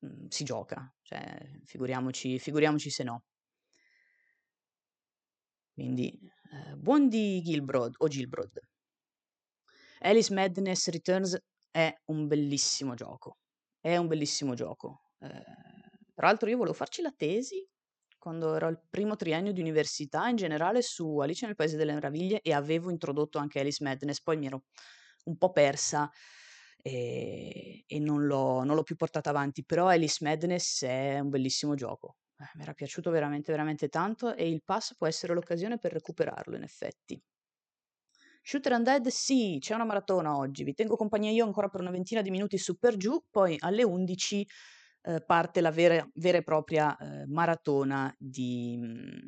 mm, 0.05 0.27
si 0.29 0.45
gioca. 0.45 0.93
Cioè, 1.03 1.61
figuriamoci, 1.65 2.39
figuriamoci 2.39 2.91
se 2.91 3.03
no. 3.05 3.25
Quindi 5.75 6.19
eh, 6.55 6.77
buon 6.77 7.09
di 7.09 7.43
Gilbrod 7.43 7.95
o 7.99 8.09
Gilbrod. 8.09 8.61
Alice 10.01 10.33
Madness 10.33 10.89
Returns 10.89 11.37
è 11.71 11.93
un 12.07 12.29
bellissimo 12.29 12.95
gioco. 12.95 13.39
È 13.81 13.97
un 13.97 14.07
bellissimo 14.07 14.55
gioco. 14.55 15.11
Eh, 15.19 15.29
tra 16.15 16.29
l'altro 16.29 16.49
io 16.49 16.57
volevo 16.57 16.75
farci 16.75 17.03
la 17.03 17.13
tesi 17.17 17.67
quando 18.19 18.55
ero 18.55 18.69
al 18.69 18.81
primo 18.89 19.17
triennio 19.17 19.53
di 19.53 19.61
università 19.61 20.29
in 20.29 20.37
generale 20.37 20.81
su 20.81 21.19
Alice 21.19 21.45
nel 21.45 21.57
Paese 21.57 21.77
delle 21.77 21.93
Meraviglie 21.93 22.41
e 22.41 22.55
avevo 22.55 22.91
introdotto 22.91 23.39
anche 23.39 23.61
Alice 23.61 23.83
Madness, 23.85 24.23
poi 24.23 24.39
mi 24.39 24.47
ero 24.47 24.65
un 25.25 25.37
po' 25.37 25.53
persa 25.53 26.11
e, 26.81 27.85
e 27.87 27.99
non, 27.99 28.25
l'ho, 28.25 28.63
non 28.65 28.77
l'ho 28.77 28.83
più 28.83 28.97
portata 28.97 29.31
avanti, 29.31 29.65
però 29.65 29.89
Alice 29.89 30.25
Madness 30.25 30.85
è 30.85 31.19
un 31.19 31.29
bellissimo 31.29 31.75
gioco. 31.75 32.17
Eh, 32.37 32.51
mi 32.55 32.63
era 32.63 32.73
piaciuto 32.73 33.11
veramente, 33.11 33.53
veramente 33.53 33.89
tanto 33.89 34.35
e 34.35 34.49
il 34.49 34.63
pass 34.65 34.97
può 34.97 35.07
essere 35.07 35.35
l'occasione 35.35 35.79
per 35.79 35.93
recuperarlo, 35.93 36.57
in 36.57 36.63
effetti. 36.63 37.21
Shooter 38.43 38.73
Undead, 38.73 39.07
sì, 39.09 39.57
c'è 39.61 39.75
una 39.75 39.85
maratona 39.85 40.37
oggi. 40.37 40.65
Vi 40.65 40.75
tengo 40.75 40.97
compagnia 40.97 41.31
io 41.31 41.45
ancora 41.45 41.69
per 41.69 41.81
una 41.81 41.91
ventina 41.91 42.21
di 42.21 42.31
minuti 42.31 42.59
su 42.59 42.79
per 42.79 42.97
giù, 42.97 43.25
poi 43.31 43.57
alle 43.59 43.83
11 43.85 44.47
eh, 45.03 45.23
parte 45.25 45.61
la 45.61 45.71
vera, 45.71 46.07
vera, 46.15 46.39
e 46.39 46.43
propria 46.43 46.97
eh, 46.97 47.27
maratona 47.27 48.15
di, 48.19 48.77
mm, 48.79 49.27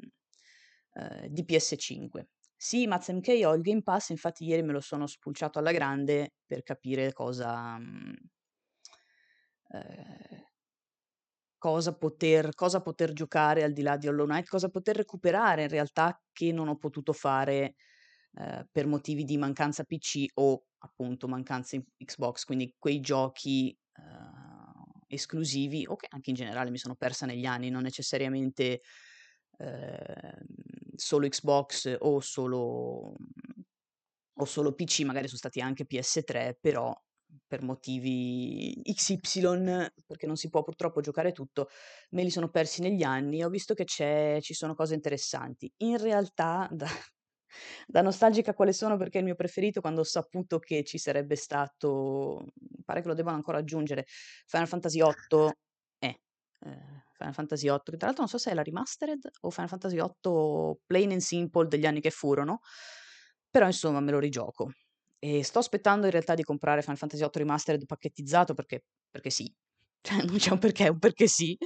eh, 0.94 1.28
di 1.30 1.44
PS5. 1.44 2.28
Sì, 2.56 2.86
MazMK 2.86 3.40
ho 3.44 3.54
il 3.54 3.62
Game 3.62 3.82
Pass, 3.82 4.10
infatti 4.10 4.44
ieri 4.44 4.62
me 4.62 4.72
lo 4.72 4.80
sono 4.80 5.06
spulciato 5.06 5.58
alla 5.58 5.72
grande 5.72 6.34
per 6.44 6.62
capire 6.62 7.12
cosa... 7.12 7.78
Mh, 7.78 7.84
mm, 7.84 8.14
eh, 9.72 10.45
cosa 11.66 11.96
poter, 11.96 12.54
cosa 12.54 12.80
poter 12.80 13.12
giocare 13.12 13.64
al 13.64 13.72
di 13.72 13.82
là 13.82 13.96
di 13.96 14.06
Hollow 14.06 14.24
Knight, 14.24 14.46
cosa 14.46 14.68
poter 14.68 14.94
recuperare 14.94 15.62
in 15.62 15.68
realtà 15.68 16.16
che 16.32 16.52
non 16.52 16.68
ho 16.68 16.76
potuto 16.76 17.12
fare 17.12 17.74
eh, 18.34 18.68
per 18.70 18.86
motivi 18.86 19.24
di 19.24 19.36
mancanza 19.36 19.82
PC 19.82 20.26
o 20.34 20.66
appunto 20.78 21.26
mancanza 21.26 21.76
Xbox, 21.96 22.44
quindi 22.44 22.72
quei 22.78 23.00
giochi 23.00 23.76
eh, 23.94 25.06
esclusivi 25.08 25.84
o 25.88 25.96
che 25.96 26.06
anche 26.10 26.30
in 26.30 26.36
generale 26.36 26.70
mi 26.70 26.78
sono 26.78 26.94
persa 26.94 27.26
negli 27.26 27.46
anni, 27.46 27.68
non 27.68 27.82
necessariamente 27.82 28.82
eh, 29.58 30.38
solo 30.94 31.26
Xbox 31.26 31.96
o 31.98 32.20
solo, 32.20 33.12
o 34.34 34.44
solo 34.44 34.72
PC, 34.72 35.00
magari 35.00 35.26
sono 35.26 35.38
stati 35.38 35.60
anche 35.60 35.84
PS3, 35.84 36.58
però 36.60 36.96
per 37.56 37.62
motivi 37.62 38.78
XY, 38.82 39.86
perché 40.04 40.26
non 40.26 40.36
si 40.36 40.50
può 40.50 40.62
purtroppo 40.62 41.00
giocare 41.00 41.32
tutto, 41.32 41.68
me 42.10 42.22
li 42.22 42.30
sono 42.30 42.50
persi 42.50 42.82
negli 42.82 43.02
anni 43.02 43.40
e 43.40 43.44
ho 43.44 43.48
visto 43.48 43.72
che 43.72 43.86
ci 43.86 44.54
sono 44.54 44.74
cose 44.74 44.94
interessanti. 44.94 45.72
In 45.78 45.96
realtà, 45.96 46.68
da, 46.70 46.86
da 47.86 48.02
nostalgica 48.02 48.52
quale 48.52 48.74
sono, 48.74 48.98
perché 48.98 49.16
è 49.16 49.20
il 49.20 49.26
mio 49.26 49.34
preferito, 49.34 49.80
quando 49.80 50.02
ho 50.02 50.04
saputo 50.04 50.58
che 50.58 50.84
ci 50.84 50.98
sarebbe 50.98 51.34
stato, 51.36 52.44
pare 52.84 53.00
che 53.00 53.08
lo 53.08 53.14
devono 53.14 53.36
ancora 53.36 53.58
aggiungere, 53.58 54.04
Final 54.46 54.68
Fantasy 54.68 55.00
VIII, 55.00 55.50
eh, 55.98 56.20
eh, 56.60 57.04
Final 57.12 57.34
Fantasy 57.34 57.68
VIII, 57.68 57.80
che 57.84 57.96
tra 57.96 58.06
l'altro 58.06 58.24
non 58.24 58.28
so 58.28 58.36
se 58.38 58.50
è 58.50 58.54
la 58.54 58.62
remastered 58.62 59.30
o 59.40 59.50
Final 59.50 59.70
Fantasy 59.70 59.96
VIII 59.96 60.78
plain 60.84 61.12
and 61.12 61.20
simple 61.20 61.68
degli 61.68 61.86
anni 61.86 62.02
che 62.02 62.10
furono, 62.10 62.60
però 63.48 63.64
insomma 63.64 64.00
me 64.00 64.10
lo 64.10 64.18
rigioco. 64.18 64.70
E 65.18 65.42
sto 65.44 65.58
aspettando 65.58 66.06
in 66.06 66.12
realtà 66.12 66.34
di 66.34 66.42
comprare 66.42 66.82
Final 66.82 66.98
Fantasy 66.98 67.22
VIII 67.22 67.30
Remastered 67.34 67.86
pacchettizzato 67.86 68.54
perché, 68.54 68.84
perché 69.10 69.30
sì, 69.30 69.52
cioè 70.02 70.22
non 70.22 70.36
c'è 70.36 70.52
un 70.52 70.58
perché, 70.58 70.86
è 70.86 70.88
un 70.88 70.98
perché 70.98 71.26
sì, 71.26 71.56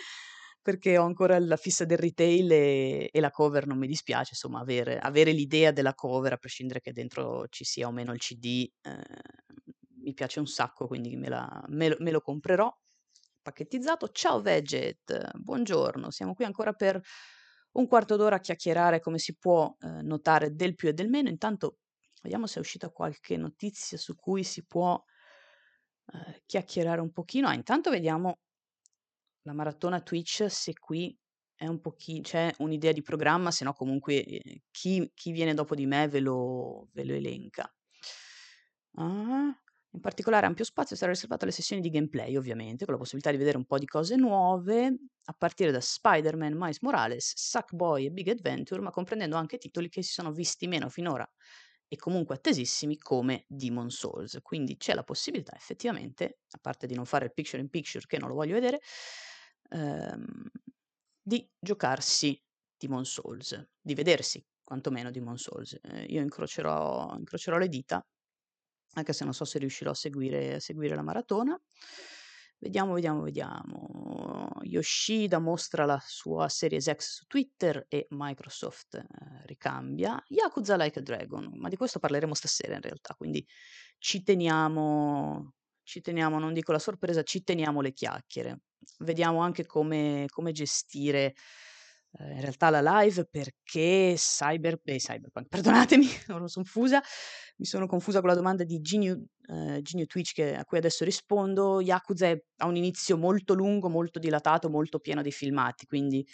perché 0.63 0.99
ho 0.99 1.05
ancora 1.05 1.39
la 1.39 1.57
fissa 1.57 1.85
del 1.85 1.99
retail 1.99 2.53
e, 2.53 3.09
e 3.11 3.21
la 3.21 3.31
cover 3.31 3.67
non 3.67 3.79
mi 3.79 3.87
dispiace, 3.87 4.31
insomma, 4.33 4.61
avere, 4.61 4.99
avere, 4.99 5.33
l'idea 5.33 5.73
della 5.73 5.95
cover, 5.95 6.35
a 6.35 6.37
prescindere 6.37 6.81
che 6.81 6.93
dentro 6.93 7.47
ci 7.49 7.65
sia 7.65 7.87
o 7.87 7.93
meno 7.93 8.13
il 8.13 8.21
CD, 8.21 8.71
eh, 8.83 9.03
mi 10.03 10.15
piace 10.15 10.39
un 10.39 10.47
sacco, 10.47 10.87
quindi 10.87 11.17
me, 11.17 11.29
la, 11.29 11.65
me, 11.69 11.89
lo, 11.89 11.97
me 12.01 12.11
lo 12.11 12.21
comprerò. 12.21 12.73
Pacchettizzato. 13.43 14.11
Ciao 14.11 14.41
Veget, 14.43 15.31
buongiorno, 15.35 16.11
siamo 16.11 16.35
qui 16.35 16.45
ancora 16.45 16.73
per 16.73 17.01
un 17.73 17.87
quarto 17.87 18.17
d'ora 18.17 18.37
a 18.37 18.41
chiacchierare 18.41 19.01
come 19.01 19.19
si 19.19 19.37
può 19.37 19.75
eh, 19.81 20.03
notare 20.03 20.55
del 20.55 20.75
più 20.75 20.89
e 20.89 20.93
del 20.93 21.09
meno. 21.09 21.29
Intanto 21.29 21.79
Vediamo 22.21 22.47
se 22.47 22.57
è 22.57 22.61
uscita 22.61 22.91
qualche 22.91 23.37
notizia 23.37 23.97
su 23.97 24.15
cui 24.15 24.45
si 24.45 24.65
può 24.67 25.03
eh, 26.13 26.43
chiacchierare 26.45 27.01
un 27.01 27.13
pochino. 27.13 27.49
Ah, 27.49 27.55
intanto 27.55 27.91
vediamo 27.91 28.41
la 29.43 29.53
maratona 29.53 30.01
Twitch 30.01 30.47
se 30.51 30.75
qui 30.79 31.17
è 31.55 31.67
un 31.67 31.81
pochino, 31.81 32.23
c'è 32.23 32.53
un'idea 32.59 32.93
di 32.93 33.03
programma, 33.03 33.51
se 33.51 33.65
no 33.65 33.73
comunque 33.73 34.25
eh, 34.25 34.63
chi, 34.71 35.11
chi, 35.15 35.31
viene 35.31 35.55
dopo 35.55 35.75
di 35.75 35.87
me 35.87 36.09
ve 36.09 36.21
lo, 36.21 36.89
ve 36.93 37.05
lo 37.05 37.15
elenca. 37.15 37.73
Ah, 38.97 39.55
in 39.93 40.01
particolare 40.01 40.47
ampio 40.47 40.65
spazio 40.65 40.97
sarà 40.97 41.13
riservato 41.13 41.45
alle 41.45 41.53
sessioni 41.53 41.83
di 41.83 41.91
gameplay, 41.91 42.37
ovviamente, 42.37 42.85
con 42.85 42.95
la 42.95 43.01
possibilità 43.01 43.31
di 43.31 43.37
vedere 43.37 43.57
un 43.57 43.67
po' 43.67 43.79
di 43.79 43.87
cose 43.87 44.17
nuove, 44.17 44.87
a 45.25 45.33
partire 45.33 45.71
da 45.71 45.81
Spider-Man, 45.81 46.55
Miles 46.55 46.81
Morales, 46.81 47.33
Sackboy 47.37 48.07
e 48.07 48.11
Big 48.11 48.29
Adventure, 48.29 48.81
ma 48.81 48.91
comprendendo 48.91 49.37
anche 49.37 49.59
titoli 49.59 49.89
che 49.89 50.03
si 50.03 50.13
sono 50.13 50.33
visti 50.33 50.67
meno 50.67 50.89
finora 50.89 51.29
e 51.93 51.97
comunque 51.97 52.37
attesissimi 52.37 52.97
come 52.99 53.45
Demon 53.49 53.91
Souls. 53.91 54.39
Quindi 54.43 54.77
c'è 54.77 54.95
la 54.95 55.03
possibilità 55.03 55.57
effettivamente, 55.57 56.39
a 56.51 56.59
parte 56.61 56.87
di 56.87 56.95
non 56.95 57.05
fare 57.05 57.25
il 57.25 57.33
picture 57.33 57.61
in 57.61 57.69
picture 57.69 58.07
che 58.07 58.17
non 58.19 58.29
lo 58.29 58.37
voglio 58.37 58.55
vedere, 58.55 58.81
ehm, 59.71 60.51
di 61.21 61.49
giocarsi 61.59 62.41
Demon 62.77 63.05
Souls, 63.05 63.61
di 63.81 63.95
vedersi 63.95 64.45
quantomeno 64.63 65.11
Demon 65.11 65.37
Souls. 65.37 65.77
Eh, 65.83 66.05
io 66.05 66.21
incrocerò, 66.23 67.13
incrocerò 67.19 67.59
le 67.59 67.69
dita, 67.69 68.07
anche 68.95 69.13
se 69.13 69.25
non 69.25 69.35
so 69.35 69.45
se 69.45 69.59
riuscirò 69.59 69.91
a 69.91 69.95
seguire, 69.95 70.55
a 70.55 70.61
seguire 70.61 70.95
la 70.95 71.03
maratona. 71.03 71.61
Vediamo, 72.59 72.93
vediamo, 72.95 73.23
vediamo. 73.23 74.50
Yoshida 74.63 75.39
mostra 75.39 75.85
la 75.85 76.01
sua 76.05 76.49
Series 76.49 76.91
X 76.91 77.15
su 77.15 77.25
Twitter 77.27 77.85
e 77.89 78.07
Microsoft 78.11 78.95
eh, 78.95 79.07
ricambia. 79.45 80.23
Yakuza 80.29 80.77
Like 80.77 80.99
a 80.99 81.03
Dragon, 81.03 81.51
ma 81.55 81.69
di 81.69 81.77
questo 81.77 81.99
parleremo 81.99 82.35
stasera 82.35 82.75
in 82.75 82.81
realtà, 82.81 83.15
quindi 83.15 83.47
ci 83.99 84.23
teniamo, 84.23 85.55
ci 85.83 86.01
teniamo, 86.01 86.39
non 86.39 86.53
dico 86.53 86.73
la 86.73 86.79
sorpresa, 86.79 87.23
ci 87.23 87.43
teniamo 87.43 87.81
le 87.81 87.93
chiacchiere. 87.93 88.61
Vediamo 88.99 89.41
anche 89.41 89.67
come, 89.67 90.25
come 90.29 90.53
gestire 90.53 91.35
eh, 92.19 92.33
in 92.33 92.41
realtà 92.41 92.71
la 92.71 93.01
live 93.01 93.27
perché 93.27 94.15
Cyber, 94.17 94.81
eh, 94.85 94.97
Cyberpunk, 94.97 95.49
perdonatemi, 95.49 96.05
sono 96.27 96.47
confusa, 96.53 97.03
mi 97.57 97.65
sono 97.65 97.87
confusa 97.87 98.21
con 98.21 98.29
la 98.29 98.35
domanda 98.35 98.65
di 98.65 98.81
Geniu, 98.81 99.25
eh, 99.47 99.81
Geniu 99.83 100.07
Twitch 100.07 100.33
che, 100.33 100.57
a 100.57 100.65
cui 100.65 100.79
adesso 100.79 101.05
rispondo. 101.05 101.81
Yakuza 101.81 102.37
ha 102.57 102.67
un 102.67 102.77
inizio 102.77 103.17
molto 103.17 103.55
lungo, 103.55 103.89
molto 103.89 104.19
dilatato, 104.19 104.69
molto 104.69 104.99
pieno 104.99 105.23
di 105.23 105.31
filmati, 105.31 105.87
quindi 105.87 106.27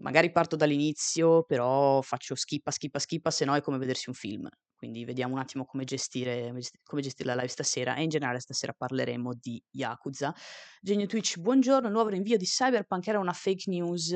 magari 0.00 0.30
parto 0.30 0.56
dall'inizio, 0.56 1.42
però 1.44 2.00
faccio 2.02 2.34
skippa, 2.34 2.70
skippa, 2.70 2.98
skippa, 2.98 3.30
se 3.30 3.44
no 3.44 3.54
è 3.54 3.60
come 3.60 3.78
vedersi 3.78 4.08
un 4.08 4.14
film. 4.14 4.48
Quindi 4.74 5.04
vediamo 5.04 5.34
un 5.34 5.40
attimo 5.40 5.64
come 5.64 5.84
gestire, 5.84 6.52
come 6.82 7.02
gestire 7.02 7.28
la 7.28 7.36
live 7.36 7.48
stasera 7.48 7.94
e 7.94 8.02
in 8.02 8.08
generale 8.08 8.40
stasera 8.40 8.72
parleremo 8.72 9.32
di 9.40 9.62
Yakuza. 9.70 10.34
Genio 10.80 11.06
Twitch, 11.06 11.38
buongiorno, 11.38 11.88
nuovo 11.88 12.08
rinvio 12.08 12.36
di 12.36 12.44
Cyberpunk 12.44 13.06
era 13.06 13.20
una 13.20 13.32
fake 13.32 13.70
news. 13.70 14.12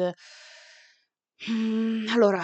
Mhmm, 1.45 2.09
allora, 2.15 2.43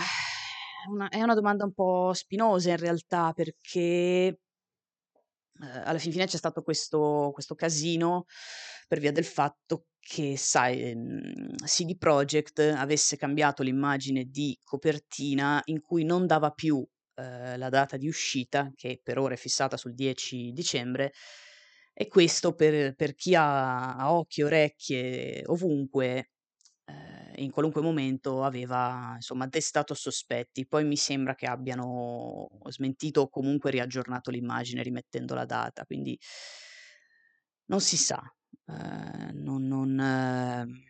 una 0.90 1.08
è 1.08 1.22
una 1.22 1.34
domanda 1.34 1.64
un 1.64 1.72
po' 1.72 2.12
spinosa 2.12 2.70
in 2.70 2.76
realtà 2.76 3.32
perché, 3.32 4.38
ehm, 5.60 5.82
alla 5.84 5.98
fin 5.98 6.12
fine 6.12 6.26
c'è 6.26 6.36
stato 6.36 6.62
questo 6.62 7.30
questo 7.32 7.54
casino 7.54 8.26
per 8.88 8.98
via 9.00 9.12
del 9.12 9.24
fatto 9.24 9.86
che 10.00 10.36
sai, 10.36 10.82
ehm, 10.82 11.54
CD 11.64 11.96
Projekt 11.96 12.58
avesse 12.60 13.16
cambiato 13.16 13.62
l'immagine 13.62 14.24
di 14.26 14.58
copertina 14.64 15.60
in 15.66 15.80
cui 15.80 16.04
non 16.04 16.26
dava 16.26 16.50
più, 16.50 16.84
ehm, 17.14 17.58
la 17.58 17.68
data 17.70 17.96
di 17.96 18.08
uscita, 18.08 18.72
che 18.74 19.00
per 19.02 19.18
ora 19.18 19.34
è 19.34 19.36
fissata 19.36 19.76
sul 19.76 19.94
10 19.94 20.52
dicembre, 20.52 21.12
e 21.94 22.08
questo 22.08 22.54
per 22.54 22.94
per 22.96 23.14
chi 23.14 23.34
ha 23.34 23.94
ha 23.96 24.12
occhi 24.14 24.42
orecchie 24.42 25.42
ovunque 25.46 26.31
in 27.36 27.50
qualunque 27.50 27.80
momento 27.82 28.44
aveva 28.44 29.12
insomma 29.16 29.46
destato 29.46 29.94
sospetti. 29.94 30.66
Poi 30.66 30.84
mi 30.84 30.96
sembra 30.96 31.34
che 31.34 31.46
abbiano 31.46 32.48
smentito 32.68 33.22
o 33.22 33.28
comunque 33.28 33.70
riaggiornato 33.70 34.30
l'immagine 34.30 34.82
rimettendo 34.82 35.34
la 35.34 35.44
data, 35.44 35.84
quindi 35.84 36.18
non 37.66 37.80
si 37.80 37.96
sa. 37.96 38.20
Ehm, 38.66 39.30
non 39.42 39.66
non 39.66 39.98
ehm, 39.98 40.82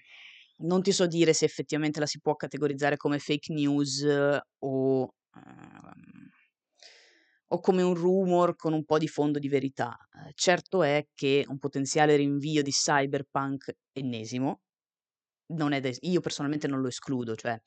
non 0.58 0.82
ti 0.82 0.92
so 0.92 1.06
dire 1.06 1.32
se 1.32 1.44
effettivamente 1.44 1.98
la 2.00 2.06
si 2.06 2.20
può 2.20 2.36
categorizzare 2.36 2.96
come 2.96 3.18
fake 3.18 3.52
news 3.52 4.02
o 4.58 5.14
ehm, 5.34 6.30
o 7.48 7.60
come 7.60 7.82
un 7.82 7.94
rumor 7.94 8.56
con 8.56 8.72
un 8.72 8.84
po' 8.84 8.98
di 8.98 9.08
fondo 9.08 9.38
di 9.38 9.48
verità. 9.48 9.96
Ehm, 10.14 10.30
certo 10.34 10.82
è 10.82 11.06
che 11.14 11.44
un 11.48 11.58
potenziale 11.58 12.16
rinvio 12.16 12.62
di 12.62 12.70
Cyberpunk 12.70 13.72
ennesimo 13.92 14.62
non 15.54 15.72
è 15.72 15.80
da 15.80 15.90
io 16.00 16.20
personalmente 16.20 16.66
non 16.66 16.80
lo 16.80 16.88
escludo, 16.88 17.34
cioè 17.34 17.58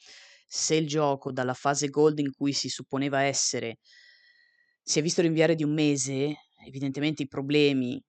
se 0.47 0.75
il 0.75 0.87
gioco 0.87 1.31
dalla 1.31 1.53
fase 1.53 1.89
gold 1.89 2.19
in 2.19 2.31
cui 2.31 2.53
si 2.53 2.69
supponeva 2.69 3.21
essere 3.21 3.79
si 4.81 4.99
è 4.99 5.01
visto 5.01 5.23
rinviare 5.23 5.55
di 5.55 5.63
un 5.63 5.73
mese, 5.73 6.35
evidentemente 6.63 7.23
i 7.23 7.27
problemi 7.27 7.99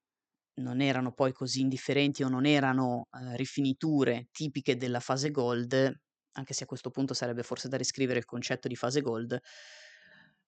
non 0.56 0.82
erano 0.82 1.12
poi 1.12 1.32
così 1.32 1.60
indifferenti 1.62 2.22
o 2.22 2.28
non 2.28 2.44
erano 2.44 3.08
eh, 3.12 3.36
rifiniture 3.36 4.28
tipiche 4.30 4.76
della 4.76 5.00
fase 5.00 5.30
gold, 5.30 6.00
anche 6.32 6.54
se 6.54 6.64
a 6.64 6.66
questo 6.66 6.90
punto 6.90 7.14
sarebbe 7.14 7.42
forse 7.42 7.68
da 7.68 7.78
riscrivere 7.78 8.18
il 8.18 8.26
concetto 8.26 8.68
di 8.68 8.76
fase 8.76 9.00
gold. 9.00 9.38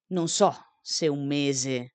Non 0.08 0.28
so 0.28 0.54
se 0.82 1.08
un 1.08 1.26
mese 1.26 1.74
eh, 1.74 1.94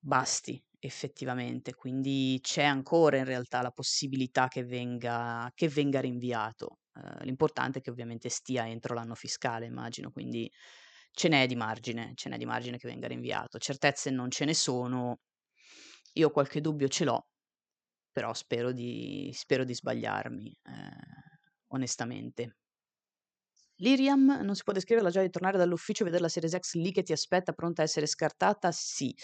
basti 0.00 0.62
effettivamente, 0.80 1.74
quindi 1.74 2.38
c'è 2.42 2.64
ancora 2.64 3.18
in 3.18 3.24
realtà 3.24 3.62
la 3.62 3.70
possibilità 3.70 4.48
che 4.48 4.64
venga, 4.64 5.50
che 5.54 5.68
venga 5.68 6.00
rinviato. 6.00 6.78
Eh, 6.94 7.24
l'importante 7.24 7.78
è 7.78 7.82
che 7.82 7.90
ovviamente 7.90 8.28
stia 8.28 8.66
entro 8.68 8.94
l'anno 8.94 9.14
fiscale, 9.14 9.66
immagino, 9.66 10.10
quindi 10.10 10.50
ce 11.12 11.28
n'è 11.28 11.46
di 11.46 11.56
margine, 11.56 12.12
ce 12.14 12.28
n'è 12.30 12.38
di 12.38 12.46
margine 12.46 12.78
che 12.78 12.88
venga 12.88 13.08
rinviato. 13.08 13.58
Certezze 13.58 14.10
non 14.10 14.30
ce 14.30 14.44
ne 14.46 14.54
sono, 14.54 15.20
io 16.14 16.30
qualche 16.30 16.60
dubbio 16.60 16.88
ce 16.88 17.04
l'ho, 17.04 17.26
però 18.12 18.34
spero 18.34 18.72
di, 18.72 19.30
spero 19.34 19.64
di 19.64 19.74
sbagliarmi, 19.74 20.56
eh, 20.64 21.40
onestamente. 21.68 22.56
L'Iriam 23.80 24.40
non 24.42 24.54
si 24.54 24.62
può 24.62 24.72
descrivere 24.72 25.04
la 25.06 25.12
gioia 25.12 25.24
di 25.26 25.30
tornare 25.32 25.58
dall'ufficio 25.58 26.02
e 26.02 26.04
vedere 26.06 26.22
la 26.22 26.28
Series 26.28 26.56
X 26.58 26.74
lì 26.74 26.92
che 26.92 27.02
ti 27.02 27.12
aspetta 27.12 27.52
pronta 27.52 27.82
a 27.82 27.84
essere 27.84 28.06
scartata? 28.06 28.70
Sì, 28.72 29.14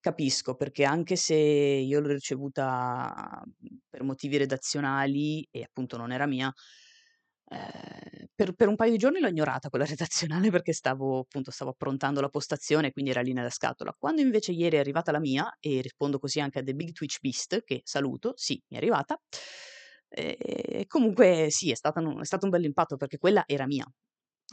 capisco, 0.00 0.54
perché 0.54 0.84
anche 0.84 1.16
se 1.16 1.34
io 1.34 2.00
l'ho 2.00 2.08
ricevuta 2.12 3.42
per 3.88 4.02
motivi 4.02 4.36
redazionali 4.36 5.46
e 5.50 5.62
appunto 5.62 5.96
non 5.96 6.12
era 6.12 6.26
mia, 6.26 6.52
Ehm, 7.48 8.26
per 8.34 8.54
per 8.54 8.66
un 8.68 8.74
paio 8.76 8.90
di 8.90 8.96
giorni 8.98 9.20
l'ho 9.20 9.28
ignorata 9.28 9.68
quella 9.68 9.84
redazionale 9.86 10.50
perché 10.50 10.72
stavo 10.72 11.20
appunto, 11.20 11.50
stavo 11.52 11.70
approntando 11.70 12.20
la 12.20 12.28
postazione, 12.28 12.90
quindi 12.92 13.10
era 13.12 13.20
lì 13.20 13.32
nella 13.32 13.50
scatola. 13.50 13.94
Quando 13.96 14.20
invece 14.20 14.52
ieri 14.52 14.76
è 14.76 14.80
arrivata 14.80 15.12
la 15.12 15.20
mia, 15.20 15.56
e 15.60 15.80
rispondo 15.80 16.18
così 16.18 16.40
anche 16.40 16.58
a 16.60 16.62
The 16.62 16.74
Big 16.74 16.92
Twitch 16.92 17.18
Beast, 17.20 17.62
che 17.64 17.82
saluto, 17.84 18.32
sì, 18.36 18.60
mi 18.68 18.76
è 18.76 18.80
arrivata, 18.80 19.20
ehm, 20.08 20.84
comunque 20.86 21.48
sì, 21.50 21.70
è 21.70 21.74
stata 21.74 22.00
un 22.00 22.20
è 22.20 22.24
stato 22.24 22.44
un 22.46 22.50
bell'impatto 22.50 22.96
perché 22.96 23.18
quella 23.18 23.44
era 23.46 23.66
mia. 23.66 23.86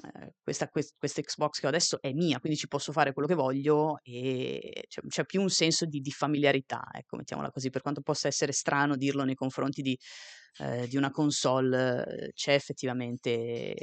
Ehm, 0.03 0.29
questa 0.43 0.67
ques 0.69 0.93
questa 0.97 1.21
Xbox 1.21 1.59
che 1.59 1.65
ho 1.67 1.69
adesso 1.69 2.01
è 2.01 2.11
mia, 2.13 2.39
quindi 2.39 2.57
ci 2.57 2.67
posso 2.67 2.91
fare 2.91 3.13
quello 3.13 3.27
che 3.27 3.35
voglio 3.35 3.99
e 4.03 4.85
c'è 4.87 5.01
c'è 5.07 5.25
più 5.25 5.41
un 5.41 5.49
senso 5.49 5.85
di 5.85 5.99
di 6.01 6.11
familiarità, 6.11 6.83
ecco, 6.93 7.17
mettiamola 7.17 7.51
così, 7.51 7.69
per 7.69 7.81
quanto 7.81 8.01
possa 8.01 8.27
essere 8.27 8.51
strano 8.53 8.95
dirlo 8.97 9.23
nei 9.23 9.35
confronti 9.35 9.81
di 9.81 9.97
ehm, 10.59 10.85
di 10.87 10.97
una 10.97 11.11
console, 11.11 12.05
eh, 12.29 12.31
c'è 12.33 12.53
effettivamente 12.53 13.75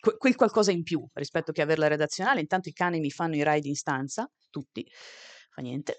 que 0.00 0.16
quel 0.16 0.36
qualcosa 0.36 0.70
in 0.72 0.82
più 0.84 1.04
rispetto 1.14 1.52
che 1.52 1.62
averla 1.62 1.86
redazionale. 1.88 2.40
Intanto 2.40 2.68
i 2.68 2.72
cani 2.72 3.00
mi 3.00 3.10
fanno 3.10 3.36
i 3.36 3.44
ride 3.44 3.68
in 3.68 3.74
stanza, 3.76 4.28
tutti, 4.50 4.86
fa 5.50 5.62
niente. 5.62 5.98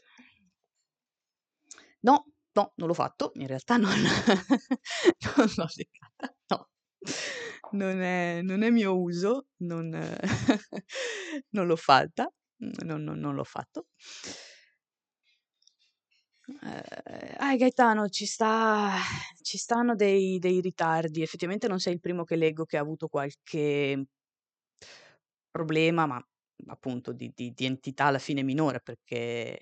No, 2.03 2.25
no, 2.59 2.73
non 2.75 2.87
l'ho 2.87 2.93
fatto, 2.93 3.31
in 3.35 3.47
realtà 3.47 3.77
non 3.77 3.91
non 5.37 5.47
l'ho 5.55 5.65
leccata, 5.75 6.35
no. 6.47 6.67
Non 7.71 8.01
è 8.01 8.41
non 8.41 8.63
è 8.63 8.69
mio 8.69 8.99
uso, 8.99 9.47
non 9.57 9.89
non 11.51 11.67
l'ho 11.67 11.75
fatta, 11.75 12.31
non 12.85 13.03
non 13.03 13.35
l'ho 13.35 13.43
fatto. 13.43 13.85
Ah 17.37 17.55
Gaetano, 17.57 18.07
ci 18.09 18.25
sta 18.25 18.91
ci 19.41 19.57
stanno 19.57 19.95
dei 19.95 20.39
dei 20.39 20.61
ritardi. 20.61 21.21
Effettivamente 21.21 21.67
non 21.67 21.79
sei 21.79 21.93
il 21.93 21.99
primo 21.99 22.23
che 22.23 22.35
leggo 22.35 22.65
che 22.65 22.77
ha 22.77 22.81
avuto 22.81 23.07
qualche 23.07 24.05
problema, 25.51 26.05
ma 26.05 26.23
appunto 26.67 27.11
di 27.13 27.31
di 27.35 27.51
di 27.53 27.65
entità 27.65 28.05
alla 28.05 28.19
fine 28.19 28.43
minore, 28.43 28.81
perché 28.81 29.57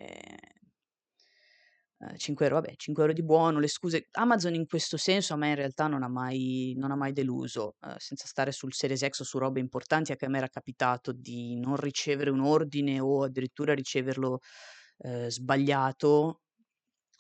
ehm, 2.00 2.16
5 2.18 2.48
€, 2.48 2.62
vabbè, 2.62 2.76
5 2.78 3.04
€ 3.04 3.14
di 3.14 3.24
buono, 3.24 3.60
le 3.60 3.68
scuse 3.68 4.08
Amazon 4.14 4.54
in 4.56 4.66
questo 4.68 4.98
senso 4.98 5.34
a 5.34 5.38
me 5.38 5.50
in 5.50 5.56
realtà 5.56 5.88
non 5.88 6.04
ha 6.04 6.08
mai 6.10 6.74
non 6.78 6.92
ha 6.92 6.96
mai 6.96 7.14
deluso, 7.14 7.76
uhm, 7.82 7.96
senza 7.98 8.28
stare 8.28 8.52
sul 8.52 8.74
Series 8.74 9.06
X 9.08 9.20
o 9.22 9.24
su 9.24 9.38
robe 9.40 9.60
importanti, 9.60 10.12
anche 10.12 10.26
a 10.26 10.30
me 10.30 10.38
era 10.40 10.48
capitato 10.50 11.12
di 11.14 11.56
non 11.60 11.76
ricevere 11.78 12.30
un 12.30 12.42
ordine 12.42 13.00
o 13.00 13.24
addirittura 13.24 13.74
riceverlo, 13.74 14.40
ehm, 15.00 15.28
sbagliato 15.28 16.42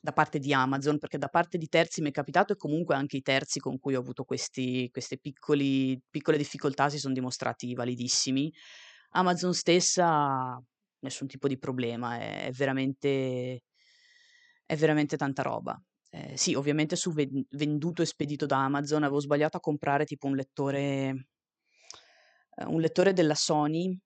da 0.01 0.13
parte 0.13 0.39
di 0.39 0.53
Amazon, 0.53 0.99
perché 0.99 1.17
da 1.17 1.27
parte 1.29 1.57
di 1.57 1.67
terzi 1.67 2.01
mi 2.01 2.09
è 2.09 2.11
capitato 2.11 2.53
e 2.53 2.57
comunque 2.57 2.95
anche 2.95 3.17
i 3.17 3.21
terzi 3.21 3.59
con 3.59 3.79
cui 3.79 3.95
ho 3.95 3.99
avuto 3.99 4.23
questi 4.23 4.89
queste 4.91 5.17
piccoli 5.19 5.99
piccole 6.09 6.37
difficoltà 6.37 6.89
si 6.89 6.99
son 6.99 7.13
dimostrati 7.13 7.73
validissimi. 7.73 8.51
Amazon 9.11 9.53
stessa 9.53 10.61
nessun 10.99 11.27
tipo 11.27 11.47
di 11.47 11.57
problema, 11.59 12.17
è 12.19 12.49
veramente 12.53 13.61
è 14.67 14.75
veramente 14.77 15.17
tanta 15.17 15.41
roba. 15.41 15.82
Ehm, 16.12 16.36
sì, 16.36 16.53
ovviamente 16.56 16.95
su 16.95 17.12
ven 17.13 17.43
venduto 17.51 18.03
e 18.03 18.06
spedito 18.06 18.45
da 18.45 18.63
Amazon 18.65 19.03
avevo 19.03 19.19
sbagliato 19.19 19.58
a 19.58 19.62
comprare 19.62 20.06
tipo 20.06 20.27
un 20.27 20.36
lettore 20.36 21.27
ehm, 22.58 22.73
un 22.73 22.82
lettore 22.82 23.13
della 23.13 23.36
Sony, 23.36 23.97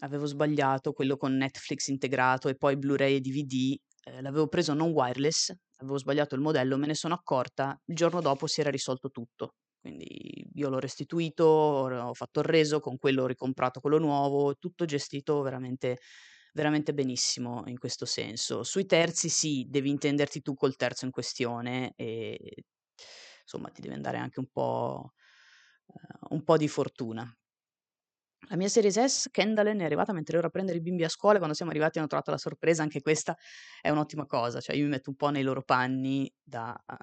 avevo 0.00 0.26
sbagliato, 0.26 0.92
quello 0.92 1.16
con 1.16 1.36
Netflix 1.36 1.88
integrato 1.88 2.48
e 2.48 2.56
poi 2.56 2.76
Blu-ray 2.76 3.16
e 3.16 3.20
DVD, 3.20 3.76
ehm, 4.04 4.22
l'avevo 4.22 4.48
preso 4.48 4.74
non 4.74 4.90
wireless, 4.90 5.52
avevo 5.76 5.98
sbagliato 5.98 6.34
il 6.34 6.40
modello, 6.42 6.76
me 6.76 6.86
ne 6.86 6.94
sono 6.94 7.14
accorta, 7.14 7.78
il 7.86 7.94
giorno 7.96 8.20
dopo 8.20 8.46
si 8.46 8.60
era 8.60 8.70
risolto 8.70 9.10
tutto. 9.10 9.54
Quindi 9.80 10.46
io 10.54 10.68
l'ho 10.68 10.78
restituito, 10.78 11.44
ho 11.44 12.12
fatto 12.14 12.40
il 12.40 12.46
reso, 12.46 12.80
con 12.80 12.98
quello 12.98 13.22
ho 13.22 13.26
ricomprato 13.26 13.80
quello 13.80 13.98
nuovo, 13.98 14.56
tutto 14.56 14.84
gestito 14.84 15.40
veramente 15.42 15.98
veramente 16.52 16.92
benissimo 16.94 17.62
in 17.66 17.78
questo 17.78 18.04
senso. 18.06 18.62
Sui 18.64 18.86
terzi 18.86 19.28
sì, 19.28 19.66
devi 19.68 19.90
intenderti 19.90 20.42
tu 20.42 20.54
col 20.54 20.76
terzo 20.76 21.04
in 21.04 21.10
questione 21.10 21.92
e 21.96 22.38
insomma 23.42 23.70
ti 23.70 23.80
deve 23.80 23.94
andare 23.94 24.18
anche 24.18 24.40
un 24.40 24.48
po' 24.50 25.12
ehm, 25.86 26.28
un 26.30 26.44
po' 26.44 26.56
di 26.56 26.68
fortuna. 26.68 27.32
La 28.48 28.56
mia 28.56 28.68
Series 28.68 28.98
S 29.04 29.28
Kendalen 29.30 29.78
è 29.80 29.84
arrivata 29.84 30.12
mentre 30.12 30.38
ero 30.38 30.46
a 30.48 30.50
prendere 30.50 30.78
i 30.78 30.80
bimbi 30.80 31.04
a 31.04 31.08
scuola, 31.08 31.36
quando 31.36 31.54
siamo 31.54 31.70
arrivati 31.70 31.98
hanno 31.98 32.06
trovato 32.08 32.30
la 32.30 32.38
sorpresa, 32.38 32.82
anche 32.82 33.00
questa 33.02 33.36
è 33.80 33.90
un'ottima 33.90 34.26
cosa, 34.26 34.60
cioè 34.60 34.74
io 34.76 34.84
mi 34.84 34.88
metto 34.90 35.10
un 35.10 35.16
po' 35.16 35.28
nei 35.30 35.42
loro 35.42 35.62
panni 35.62 36.32
da 36.42 36.74
uhm, 36.86 36.96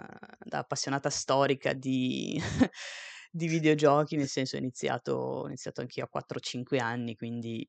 da 0.43 0.57
appassionata 0.59 1.09
storica 1.09 1.73
di 1.73 2.37
di 3.31 3.47
videogiochi, 3.47 4.15
nel 4.17 4.27
senso 4.27 4.55
ho 4.55 4.59
iniziato 4.59 5.11
ho 5.13 5.45
iniziato 5.47 5.81
anch'io 5.81 6.03
a 6.05 6.07
4, 6.09 6.39
5 6.39 6.79
anni, 6.79 7.15
quindi 7.15 7.67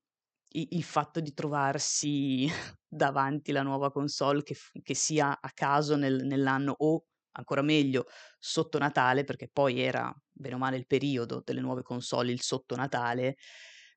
il 0.50 0.82
fatto 0.82 1.20
di 1.20 1.32
trovarsi 1.34 2.48
davanti 2.86 3.52
la 3.52 3.62
nuova 3.62 3.90
console 3.90 4.42
che 4.42 4.56
che 4.82 4.94
sia 4.94 5.38
a 5.40 5.50
caso 5.54 5.96
nel 5.96 6.24
nell'anno 6.24 6.74
o, 6.78 7.04
ancora 7.32 7.62
meglio, 7.62 8.06
sotto 8.38 8.78
Natale, 8.78 9.24
perché 9.24 9.48
poi 9.52 9.80
era 9.80 10.12
bene 10.30 10.54
o 10.54 10.58
male 10.58 10.76
il 10.76 10.86
periodo 10.86 11.42
delle 11.44 11.60
nuove 11.60 11.82
console, 11.82 12.32
il 12.32 12.40
sotto 12.42 12.74
Natale, 12.76 13.36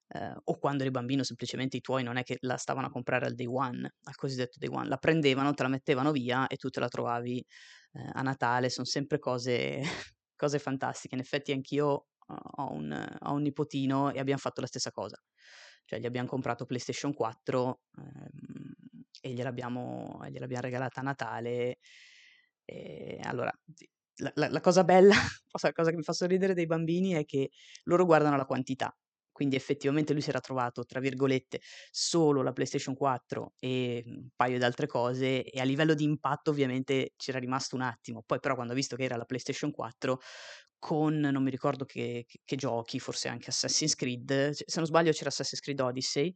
ehm, 0.10 0.42
o 0.46 0.58
quando 0.60 0.84
eri 0.84 0.92
bambino 0.92 1.24
semplicemente 1.24 1.78
i 1.78 1.82
tuoi 1.82 2.04
non 2.04 2.18
è 2.18 2.24
che 2.24 2.38
la 2.42 2.58
stavano 2.58 2.88
a 2.88 2.90
comprare 2.92 3.26
al 3.26 3.36
day 3.36 3.46
one, 3.48 3.90
al 4.04 4.16
cosiddetto 4.16 4.58
day 4.60 4.70
one, 4.70 4.88
la 4.88 4.98
prendevano, 4.98 5.54
te 5.54 5.64
la 5.64 5.70
mettevano 5.70 6.12
via 6.12 6.48
e 6.48 6.56
tu 6.58 6.70
te 6.70 6.80
la 6.80 6.88
trovavi, 6.90 7.44
ehm, 7.94 8.10
a 8.14 8.22
Natale. 8.22 8.70
Son 8.70 8.86
sempre 8.86 9.20
cose 9.20 9.82
cose 10.36 10.60
fantastiche. 10.60 11.16
In 11.16 11.22
effetti 11.22 11.52
anch'io 11.52 11.86
ho 11.88 12.06
ho 12.28 12.72
un 12.74 13.18
ho 13.20 13.34
un 13.34 13.42
nipotino 13.42 14.12
e 14.12 14.20
abbiam 14.20 14.38
fatto 14.38 14.62
la 14.62 14.68
stessa 14.68 14.92
cosa. 14.92 15.18
Cioè 15.86 16.00
gli 16.00 16.06
abbiam 16.06 16.26
comprato 16.26 16.66
PlayStation 16.66 17.14
4, 17.14 17.82
ehm, 17.98 18.74
e 19.22 19.34
gliel'abbiamo 19.34 20.22
e 20.26 20.32
gliel'abbiam 20.32 20.62
regalata 20.62 21.00
a 21.02 21.04
Natale. 21.04 21.78
Ehm, 22.66 23.20
allora 23.24 23.52
di 23.64 23.88
la 24.18 24.32
la 24.36 24.50
la 24.50 24.60
cosa 24.62 24.84
bella, 24.84 25.14
la 25.64 25.72
cosa 25.74 25.90
che 25.90 25.96
mi 25.98 26.04
fa 26.04 26.14
sorridere 26.14 26.54
dei 26.54 26.66
bambini 26.68 27.12
è 27.14 27.26
che 27.26 27.50
loro 27.84 28.06
guardano 28.06 28.38
la 28.38 28.46
quantità. 28.46 28.96
Quindi 29.34 29.56
effettivamente 29.56 30.12
lui 30.14 30.22
si 30.22 30.30
era 30.30 30.42
trovato, 30.42 30.84
tra 30.86 31.00
virgolette, 31.00 31.62
"solo" 31.90 32.42
la 32.44 32.52
PlayStation 32.52 32.94
4 32.96 33.54
e 33.60 34.04
un 34.06 34.28
paio 34.36 34.60
d'altre 34.60 34.86
cose 34.88 35.44
e 35.44 35.60
a 35.60 35.64
livello 35.64 35.94
di 35.96 36.04
impatto 36.04 36.52
ovviamente 36.52 37.14
c'era 37.16 37.40
rimasto 37.40 37.76
un 37.76 37.82
attimo. 37.82 38.22
Poi 38.26 38.40
però 38.40 38.54
quando 38.56 38.74
ha 38.74 38.76
visto 38.76 38.96
che 38.96 39.04
era 39.04 39.16
la 39.18 39.26
PlayStation 39.26 39.72
4 39.72 40.20
con 40.82 41.20
non 41.20 41.44
mi 41.44 41.52
ricordo 41.52 41.86
che 41.86 42.26
che 42.28 42.42
che 42.44 42.58
giochi, 42.58 43.00
forse 43.00 43.30
anche 43.30 43.52
Assassin's 43.52 43.96
Creed, 43.96 44.50
se 44.52 44.66
non 44.78 44.86
sbaglio 44.88 45.12
c'era 45.14 45.30
Assassin's 45.30 45.62
Creed 45.62 45.80
Odyssey, 45.82 46.34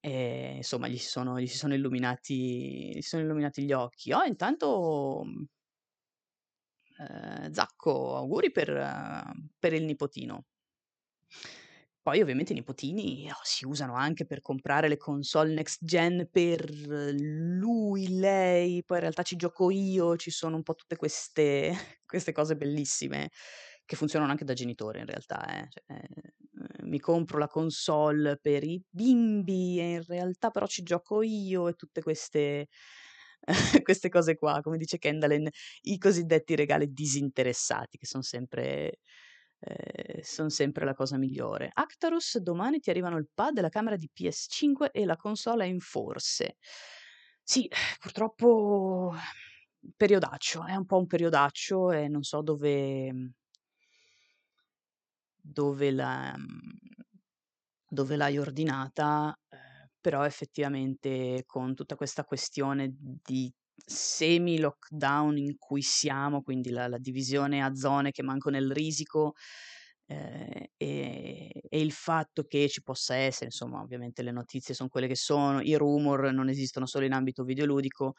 ehm, 0.00 0.56
insomma 0.56 0.88
gli 0.88 0.98
si 0.98 1.06
sono 1.08 1.40
gli 1.40 1.46
sono 1.48 1.74
illuminati 1.74 2.96
gli 2.96 3.02
sono 3.02 3.22
illuminati 3.22 3.64
gli 3.64 3.72
occhi. 3.72 4.12
Oh, 4.12 4.24
intanto 4.24 5.22
mhmm, 5.24 5.44
ehm, 6.98 7.50
Zacco, 7.52 8.16
auguri 8.16 8.50
per 8.50 8.68
per 9.58 9.72
il 9.72 9.84
nipotino. 9.84 10.44
Poi 12.02 12.20
ovviamente 12.20 12.52
i 12.52 12.56
nipotini, 12.56 13.28
oh, 13.30 13.38
si 13.44 13.64
usano 13.64 13.94
anche 13.94 14.26
per 14.26 14.40
comprare 14.40 14.88
le 14.88 14.96
console 14.96 15.54
next 15.54 15.84
gen 15.84 16.28
per 16.32 16.68
lui, 17.12 18.18
lei, 18.18 18.82
poi 18.84 18.96
in 18.96 19.02
realtà 19.04 19.22
ci 19.22 19.36
gioco 19.36 19.70
io, 19.70 20.16
ci 20.16 20.30
sono 20.32 20.56
un 20.56 20.62
po' 20.64 20.74
tutte 20.74 20.96
queste 20.96 21.72
queste 22.04 22.32
cose 22.32 22.56
bellissime 22.56 23.30
che 23.84 23.96
funzionano 23.96 24.30
anche 24.32 24.44
da 24.44 24.52
genitore 24.54 25.00
in 25.00 25.06
realtà, 25.06 25.44
eh, 25.64 25.68
cioè, 25.70 25.84
ehm, 25.96 26.88
mi 26.88 26.98
compro 26.98 27.38
la 27.38 27.46
console 27.48 28.36
per 28.40 28.64
i 28.64 28.82
bimbi 28.88 29.78
e 29.80 29.92
in 29.92 30.02
realtà 30.04 30.50
però 30.50 30.66
ci 30.66 30.82
gioco 30.82 31.22
io 31.22 31.68
e 31.68 31.74
tutte 31.74 32.02
queste 32.02 32.68
queste 33.82 34.08
cose 34.08 34.36
qua, 34.36 34.60
come 34.60 34.76
dice 34.78 34.98
Kendalen, 34.98 35.48
i 35.82 35.98
cosiddetti 35.98 36.54
regali 36.54 36.92
disinteressati 36.92 37.98
che 37.98 38.06
son 38.06 38.22
sempre 38.22 38.98
ehm, 39.62 40.20
son 40.22 40.50
sempre 40.50 40.84
la 40.84 40.94
cosa 40.94 41.16
migliore. 41.18 41.70
Actarus, 41.72 42.38
domani 42.38 42.80
ti 42.80 42.90
arrivano 42.90 43.16
il 43.18 43.28
pad 43.32 43.60
la 43.60 43.68
camera 43.70 43.96
di 43.96 44.08
PS5 44.12 44.90
e 44.92 45.04
la 45.04 45.16
console 45.16 45.64
è 45.64 45.68
in 45.68 45.80
forse. 45.80 46.56
Sì, 47.42 47.68
purtroppo 48.00 49.14
periodaccio, 49.96 50.64
è 50.66 50.74
un 50.76 50.86
po' 50.86 50.98
un 50.98 51.06
periodaccio 51.06 51.90
e 51.92 52.08
non 52.08 52.22
so 52.22 52.40
dove 52.42 53.32
dove 55.44 55.90
la 55.90 56.34
dove 57.88 58.16
l'hai 58.16 58.38
ordinata, 58.38 59.38
ehm, 59.48 59.58
però 60.00 60.24
effettivamente 60.24 61.42
con 61.46 61.74
tutta 61.74 61.94
questa 61.96 62.24
questione 62.24 62.94
di 62.98 63.52
semi 63.74 64.58
lockdown 64.58 65.36
in 65.38 65.56
cui 65.58 65.82
siamo, 65.82 66.42
quindi 66.42 66.70
la 66.70 66.88
la 66.88 66.98
divisione 66.98 67.62
a 67.62 67.74
zone 67.74 68.10
che 68.12 68.22
manco 68.22 68.50
nel 68.50 68.70
risico, 68.72 69.34
ehm, 70.06 70.64
e 70.76 71.50
e 71.68 71.80
il 71.80 71.92
fatto 71.92 72.44
che 72.44 72.68
ci 72.68 72.82
possa 72.82 73.14
essere, 73.16 73.46
insomma, 73.46 73.80
ovviamente 73.80 74.22
le 74.22 74.30
notizie 74.30 74.74
son 74.74 74.88
quelle 74.88 75.06
che 75.06 75.16
sono, 75.16 75.60
i 75.62 75.74
rumor 75.74 76.30
non 76.32 76.48
esistono 76.50 76.84
solo 76.86 77.06
in 77.06 77.12
ambito 77.12 77.44
videoludico, 77.44 78.12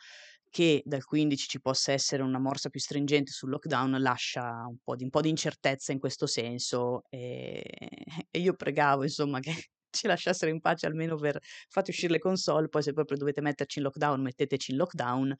che 0.49 0.81
dal 0.85 1.03
15 1.05 1.47
ci 1.47 1.61
possa 1.61 1.91
essere 1.91 2.23
una 2.23 2.39
morsa 2.39 2.69
più 2.69 2.79
stringente 2.79 3.31
sul 3.31 3.49
lockdown 3.49 3.91
lascia 4.01 4.65
un 4.67 4.77
po' 4.83 4.95
di, 4.95 5.03
un 5.03 5.09
po 5.09 5.21
di 5.21 5.29
incertezza 5.29 5.91
in 5.91 5.99
questo 5.99 6.25
senso 6.27 7.03
e, 7.09 7.63
e 8.29 8.39
io 8.39 8.53
pregavo 8.55 9.03
insomma 9.03 9.39
che 9.39 9.53
ci 9.93 10.07
lasciassero 10.07 10.51
in 10.51 10.59
pace 10.59 10.85
almeno 10.85 11.15
per 11.15 11.39
fate 11.69 11.91
uscire 11.91 12.13
le 12.13 12.19
console, 12.19 12.67
poi 12.69 12.83
se 12.83 12.93
proprio 12.93 13.17
dovete 13.17 13.41
metterci 13.41 13.79
in 13.79 13.85
lockdown 13.85 14.21
metteteci 14.21 14.71
in 14.71 14.77
lockdown, 14.77 15.35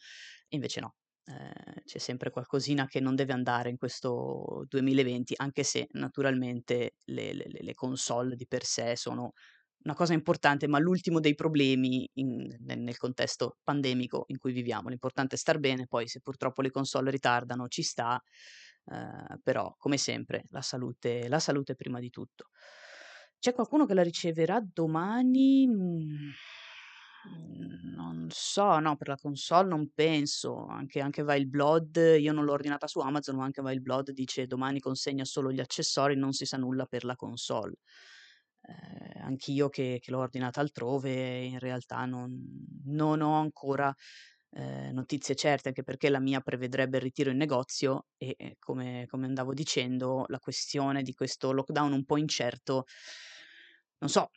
invece 0.50 0.80
no. 0.82 0.96
Eh, 1.26 1.82
c'è 1.86 2.00
sempre 2.00 2.32
qualcosina 2.32 2.86
che 2.86 3.00
non 3.00 3.16
deve 3.16 3.32
andare 3.34 3.70
in 3.70 3.78
questo 3.78 4.66
2020, 4.68 5.34
anche 5.38 5.64
se 5.64 5.88
naturalmente 5.92 6.96
le, 7.06 7.34
le, 7.34 7.46
le 7.50 7.74
console 7.74 8.36
di 8.36 8.46
per 8.46 8.66
sé 8.66 8.96
sono 8.98 9.32
una 9.84 9.96
cosa 9.96 10.14
importante, 10.14 10.68
ma 10.68 10.80
l'ultimo 10.80 11.20
dei 11.20 11.36
problemi 11.36 12.10
in, 12.14 12.48
nel, 12.60 12.98
contesto 12.98 13.58
pandemico 13.64 14.26
in 14.28 14.38
cui 14.38 14.54
viviamo. 14.54 14.90
L'importante 14.90 15.36
è 15.36 15.38
star 15.38 15.60
bene, 15.60 15.88
poi 15.88 16.08
se 16.08 16.20
purtroppo 16.22 16.62
le 16.62 16.72
console 16.72 17.12
ritardano 17.12 17.68
ci 17.68 17.84
sta, 17.84 18.22
eh, 18.86 19.40
però 19.42 19.76
come 19.78 19.98
sempre 19.98 20.46
la 20.50 20.62
salute, 20.62 21.28
la 21.28 21.40
salute 21.40 21.76
prima 21.76 22.00
di 22.00 22.10
tutto. 22.10 22.50
C'è 23.44 23.54
qualcuno 23.54 23.86
che 23.86 23.94
la 23.94 24.04
riceverà 24.04 24.64
domani? 24.66 25.68
Mm, 25.68 26.30
non 27.94 28.28
so, 28.30 28.80
no, 28.80 28.96
per 28.96 29.10
la 29.10 29.18
console 29.18 29.68
non 29.68 29.92
penso, 29.94 30.66
anche, 30.68 31.02
anche 31.02 31.26
Vile 31.26 31.48
Blood, 31.48 32.16
io 32.20 32.32
non 32.32 32.46
l'ho 32.46 32.54
ordinata 32.54 32.88
su 32.88 33.00
Amazon, 33.00 33.36
ma 33.36 33.44
anche 33.44 33.62
Vile 33.62 33.82
Blood 33.82 34.12
dice 34.12 34.48
domani 34.48 34.80
consegna 34.80 35.26
solo 35.26 35.52
gli 35.52 35.60
accessori, 35.60 36.16
non 36.16 36.32
si 36.32 36.46
sa 36.46 36.56
nulla 36.56 36.86
per 36.86 37.04
la 37.04 37.18
console 37.18 37.80
eh, 38.62 39.20
anch'io 39.20 39.68
che, 39.68 40.00
che, 40.02 40.10
l'ho 40.10 40.20
ordinata 40.20 40.62
altrove, 40.62 41.44
in 41.44 41.60
realtà 41.60 42.06
non, 42.06 42.34
non 42.86 43.20
ho 43.20 43.42
ancora 43.42 43.94
eh, 44.52 44.92
notizie 44.94 45.36
certe, 45.36 45.70
anche 45.70 45.84
perché 45.84 46.10
la 46.10 46.22
mia 46.22 46.40
prevedrebbe 46.40 46.96
il 46.96 47.04
ritiro 47.04 47.30
in 47.30 47.38
negozio 47.38 48.06
e 48.16 48.56
come, 48.60 49.06
come 49.10 49.26
andavo 49.26 49.54
dicendo, 49.54 50.24
la 50.28 50.40
questione 50.40 51.02
di 51.02 51.14
questo 51.14 51.52
lockdown 51.52 51.92
un 51.92 52.06
po' 52.06 52.18
incerto 52.18 52.86
non 54.04 54.12
so, 54.12 54.32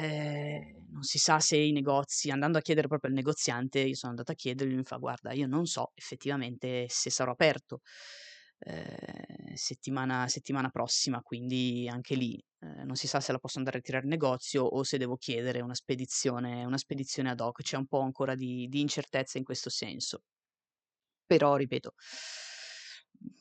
eh, 0.00 0.76
non 0.90 1.02
si 1.02 1.18
sa 1.18 1.40
se 1.40 1.56
i 1.56 1.72
negozi, 1.72 2.30
andando 2.30 2.58
a 2.58 2.60
chiedere 2.60 2.86
proprio 2.86 3.10
al 3.10 3.16
negoziante, 3.16 3.80
io 3.80 3.96
sono 3.96 4.12
andata 4.12 4.32
a 4.32 4.34
chiedergli, 4.36 4.74
mi 4.76 4.84
fa 4.84 4.98
guarda, 4.98 5.32
io 5.32 5.48
non 5.48 5.66
so 5.66 5.90
effettivamente 5.94 6.86
se 6.88 7.10
sarò 7.10 7.32
aperto 7.32 7.80
eh, 8.60 9.52
settimana, 9.56 10.28
settimana 10.28 10.68
prossima, 10.70 11.22
quindi 11.22 11.88
anche 11.90 12.14
lì 12.14 12.40
eh, 12.60 12.84
non 12.84 12.94
si 12.94 13.08
sa 13.08 13.18
se 13.18 13.32
la 13.32 13.38
posso 13.38 13.58
andare 13.58 13.78
a 13.78 13.80
tirare 13.80 14.04
in 14.04 14.10
negozio 14.10 14.62
o 14.62 14.84
se 14.84 14.96
devo 14.96 15.16
chiedere 15.16 15.60
una 15.60 15.74
spedizione, 15.74 16.64
una 16.64 16.78
spedizione 16.78 17.30
ad 17.30 17.40
hoc, 17.40 17.62
c'è 17.62 17.76
un 17.76 17.86
po' 17.88 18.02
ancora 18.02 18.36
di, 18.36 18.68
di 18.68 18.80
incertezza 18.80 19.38
in 19.38 19.44
questo 19.44 19.70
senso. 19.70 20.22
Però, 21.26 21.56
ripeto, 21.56 21.94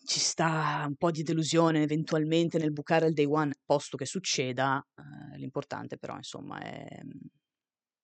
ci 0.05 0.19
sta 0.19 0.85
un 0.87 0.95
po' 0.95 1.11
di 1.11 1.23
delusione 1.23 1.83
eventualmente 1.83 2.57
nel 2.57 2.71
bucare 2.71 3.07
il 3.07 3.13
day 3.13 3.25
one, 3.25 3.53
posto 3.65 3.95
che 3.95 4.05
succeda, 4.05 4.85
eh, 4.95 5.37
l'importante 5.37 5.97
però 5.97 6.15
insomma 6.15 6.59
è, 6.59 7.01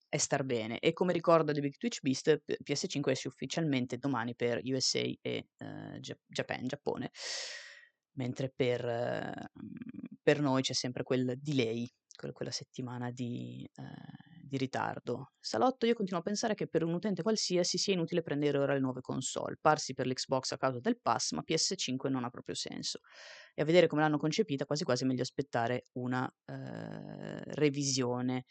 è 0.07 0.17
star 0.17 0.43
bene. 0.43 0.79
E 0.79 0.93
come 0.93 1.13
ricordo 1.13 1.51
di 1.51 1.59
Big 1.61 1.77
Twitch 1.77 1.99
Beast, 2.01 2.43
PS5 2.63 3.09
esce 3.09 3.27
ufficialmente 3.27 3.97
domani 3.97 4.35
per 4.35 4.61
USA 4.63 4.99
e 4.99 5.17
eh, 5.21 5.99
Japan, 5.99 6.67
Giappone, 6.67 7.11
mentre 8.15 8.51
per, 8.54 8.86
eh, 8.86 9.51
per, 10.21 10.41
noi 10.41 10.62
c'è 10.62 10.73
sempre 10.73 11.04
quel 11.04 11.36
delay, 11.38 11.89
quella 12.34 12.51
settimana 12.51 13.12
di, 13.12 13.69
eh, 13.75 14.43
di, 14.43 14.58
ritardo. 14.58 15.34
Salotto, 15.39 15.86
io 15.86 15.93
continuo 15.93 16.21
a 16.21 16.23
pensare 16.23 16.56
che 16.56 16.67
per 16.67 16.84
un 16.84 16.93
utente 16.93 17.21
qualsiasi 17.21 17.78
sia 17.78 17.93
inutile 17.93 18.21
prendere 18.21 18.58
ora 18.58 18.73
le 18.73 18.80
nuove 18.80 19.01
console, 19.01 19.58
parsi 19.60 19.93
per 19.93 20.08
l'Xbox 20.08 20.54
a 20.54 20.58
causa 20.58 20.80
del 20.80 20.99
pass, 20.99 21.32
ma 21.32 21.43
PS5 21.45 22.10
non 22.10 22.23
ha 22.23 22.30
proprio 22.30 22.56
senso. 22.56 22.99
E 23.54 23.62
a 23.62 23.65
vedere 23.65 23.88
come 23.88 24.01
l'hanno 24.01 24.17
concepita, 24.17 24.65
quasi 24.65 24.84
quasi 24.84 25.06
meglio 25.06 25.21
aspettare 25.21 25.86
una 25.93 26.28
eh, 26.45 27.43
revisione. 27.54 28.45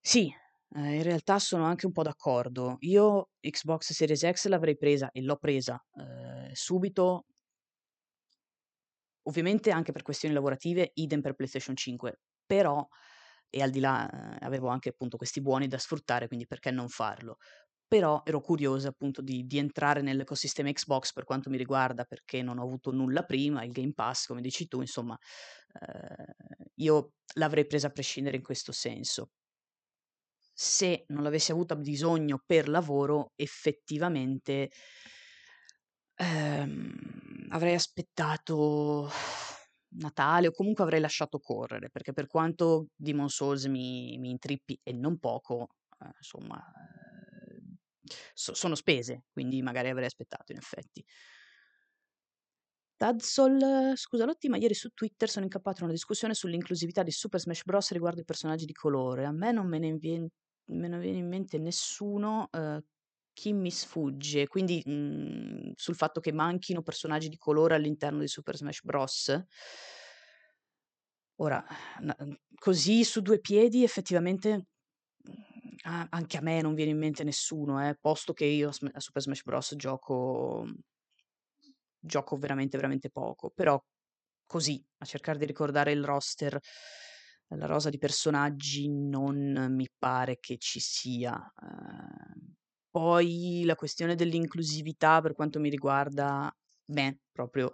Sì, 0.00 0.32
Ehm, 0.74 0.94
in 0.94 1.02
realtà 1.02 1.38
sono 1.38 1.64
anche 1.64 1.86
un 1.86 1.92
po' 1.92 2.02
d'accordo. 2.02 2.76
Io 2.80 3.30
Xbox 3.40 3.92
Series 3.92 4.28
X 4.30 4.46
l'avrei 4.48 4.76
presa 4.76 5.10
e 5.10 5.22
l'ho 5.22 5.36
presa, 5.36 5.82
ehm, 5.94 6.50
subito 6.52 7.26
ovviamente 9.26 9.70
anche 9.70 9.92
per 9.92 10.02
questioni 10.02 10.34
lavorative, 10.34 10.90
idem 10.94 11.20
per 11.20 11.34
PlayStation 11.34 11.76
5, 11.76 12.20
però 12.46 12.86
e 13.48 13.62
al 13.62 13.70
di 13.70 13.80
là, 13.80 14.08
ehm, 14.10 14.38
avevo 14.40 14.68
anche 14.68 14.90
appunto 14.90 15.16
questi 15.16 15.40
buoni 15.40 15.68
da 15.68 15.78
sfruttare, 15.78 16.26
quindi 16.28 16.46
perché 16.46 16.70
non 16.70 16.88
farlo? 16.88 17.36
Però 17.88 18.22
ero 18.24 18.40
curiosa 18.40 18.88
appunto 18.88 19.22
di 19.22 19.46
di 19.46 19.58
entrare 19.58 20.02
nell'ecosistema 20.02 20.70
Xbox 20.72 21.12
per 21.12 21.24
quanto 21.24 21.50
mi 21.50 21.56
riguarda, 21.56 22.04
perché 22.04 22.42
non 22.42 22.58
ho 22.58 22.62
avuto 22.64 22.90
nulla 22.92 23.22
prima, 23.24 23.64
il 23.64 23.72
Game 23.72 23.92
Pass 23.94 24.26
come 24.26 24.40
dici 24.42 24.66
tu, 24.68 24.80
insomma, 24.80 25.16
ehm, 25.80 26.24
io 26.76 27.12
l'avrei 27.34 27.66
presa 27.66 27.86
a 27.88 27.90
prescindere 27.90 28.36
in 28.36 28.42
questo 28.42 28.72
senso 28.72 29.30
se 30.52 31.04
non 31.08 31.22
l'avessi 31.22 31.52
avuta 31.52 31.76
bisogno 31.76 32.42
per 32.44 32.68
lavoro, 32.68 33.32
effettivamente 33.36 34.70
ehm, 36.16 37.46
avrei 37.50 37.74
aspettato 37.74 39.08
Natale 39.98 40.48
o 40.48 40.52
comunque 40.52 40.84
avrei 40.84 41.00
lasciato 41.00 41.38
correre, 41.38 41.90
perché 41.90 42.12
per 42.12 42.26
quanto 42.26 42.88
Demon 42.94 43.28
Souls 43.30 43.64
mi, 43.66 44.18
mi 44.18 44.30
intrippi 44.30 44.78
e 44.82 44.92
non 44.92 45.18
poco, 45.18 45.68
eh, 46.00 46.10
insomma, 46.18 46.58
eh, 46.58 47.62
so, 48.34 48.54
sono 48.54 48.74
spese, 48.74 49.24
quindi 49.32 49.62
magari 49.62 49.88
avrei 49.88 50.06
aspettato 50.06 50.52
in 50.52 50.58
effetti. 50.58 51.04
Tadsol, 53.00 53.92
scusa 53.96 54.24
Lotti, 54.24 54.48
ma 54.48 54.56
ieri 54.56 54.72
su 54.74 54.88
Twitter 54.94 55.28
sono 55.28 55.44
incappato 55.44 55.78
in 55.80 55.84
una 55.84 55.92
discussione 55.92 56.32
sull'inclusività 56.32 57.02
di 57.02 57.10
Super 57.10 57.40
Smash 57.40 57.64
Bros. 57.64 57.90
riguardo 57.92 58.20
i 58.20 58.24
personaggi 58.24 58.64
di 58.64 58.72
colore. 58.72 59.26
A 59.26 59.32
me 59.32 59.52
non 59.52 59.68
me 59.68 59.78
ne 59.78 59.92
viene 59.96 60.28
me 60.68 60.88
ne 60.88 60.98
viene 60.98 61.18
in 61.18 61.28
mente 61.28 61.58
nessuno, 61.58 62.48
uhm, 62.50 62.82
chi 63.36 63.52
mi 63.52 63.70
sfugge, 63.70 64.46
quindi, 64.46 64.82
mhmm, 64.84 65.72
sul 65.74 65.94
fatto 65.94 66.20
che 66.20 66.32
manchino 66.32 66.80
personaggi 66.82 67.28
di 67.28 67.36
colore 67.36 67.74
all'interno 67.74 68.20
di 68.20 68.28
Super 68.28 68.56
Smash 68.56 68.82
Bros. 68.82 69.44
Ora, 71.38 71.64
na 72.00 72.16
mhmm, 72.18 72.34
così 72.58 73.04
su 73.04 73.20
due 73.20 73.40
piedi 73.40 73.82
effettivamente, 73.84 74.48
mhmm, 75.24 75.74
a 75.84 76.06
anche 76.10 76.36
a 76.38 76.40
me 76.40 76.60
non 76.62 76.74
viene 76.74 76.92
in 76.92 76.98
mente 76.98 77.24
nessuno, 77.24 77.86
eh, 77.86 77.96
posto 78.00 78.32
che 78.32 78.44
io 78.46 78.70
a 78.70 79.00
Super 79.00 79.22
Smash 79.22 79.42
Bros. 79.42 79.74
gioco 79.76 80.64
gioco 81.98 82.36
veramente, 82.36 82.76
veramente 82.76 83.10
poco, 83.10 83.50
però 83.50 83.82
così, 84.46 84.84
a 84.98 85.04
cercare 85.04 85.38
di 85.38 85.46
ricordare 85.46 85.92
il 85.92 86.04
roster 86.04 86.58
la 87.50 87.66
rosa 87.66 87.90
di 87.90 87.98
personaggi 87.98 88.88
non 88.88 89.68
mi 89.70 89.88
pare 89.96 90.38
che 90.40 90.58
ci 90.58 90.80
sia. 90.80 91.52
Ehm, 91.62 92.54
poi 92.96 93.62
la 93.66 93.74
questione 93.74 94.14
dell'inclusività 94.14 95.20
per 95.20 95.34
quanto 95.34 95.60
mi 95.60 95.68
riguarda, 95.68 96.50
beh, 96.82 97.18
proprio 97.30 97.70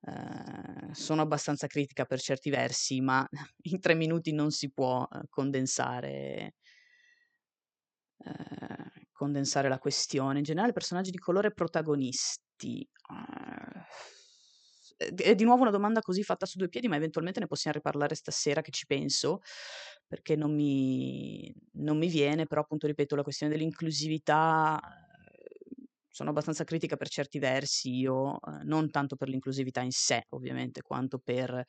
ehm, 0.00 0.90
sono 0.90 1.22
abbastanza 1.22 1.68
critica 1.68 2.04
per 2.04 2.18
certi 2.18 2.50
versi, 2.50 3.00
ma 3.00 3.24
in 3.70 3.78
tre 3.78 3.94
minuti 3.94 4.32
non 4.32 4.50
si 4.50 4.72
può 4.72 5.06
eh, 5.08 5.20
condensare, 5.28 6.54
eh, 8.24 9.06
condensare 9.12 9.68
la 9.68 9.78
questione. 9.78 10.38
In 10.38 10.44
generale, 10.44 10.72
personaggi 10.72 11.12
di 11.12 11.18
colore 11.18 11.52
protagonisti. 11.52 12.80
Eh, 12.80 14.19
è 15.00 15.34
di 15.34 15.44
nuovo 15.44 15.62
una 15.62 15.70
domanda 15.70 16.00
così 16.00 16.22
fatta 16.22 16.44
su 16.44 16.58
due 16.58 16.68
piedi, 16.68 16.88
ma 16.88 16.96
eventualmente 16.96 17.40
ne 17.40 17.46
possiamo 17.46 17.76
riparlare 17.76 18.14
stasera 18.14 18.60
che 18.60 18.70
ci 18.70 18.84
penso, 18.86 19.40
perché 20.06 20.36
non 20.36 20.54
mi, 20.54 21.52
non 21.72 21.96
mi 21.96 22.08
viene, 22.08 22.46
però 22.46 22.60
appunto 22.60 22.86
ripeto, 22.86 23.16
la 23.16 23.22
questione 23.22 23.52
dell'inclusività 23.52 24.78
eh, 24.78 25.86
sono 26.08 26.30
abbastanza 26.30 26.64
critica 26.64 26.96
per 26.96 27.08
certi 27.08 27.38
versi, 27.38 27.94
io 27.96 28.40
eh, 28.40 28.62
non 28.64 28.90
tanto 28.90 29.16
per 29.16 29.28
l'inclusività 29.28 29.80
in 29.80 29.92
sé, 29.92 30.26
ovviamente, 30.30 30.82
quanto 30.82 31.18
per 31.18 31.64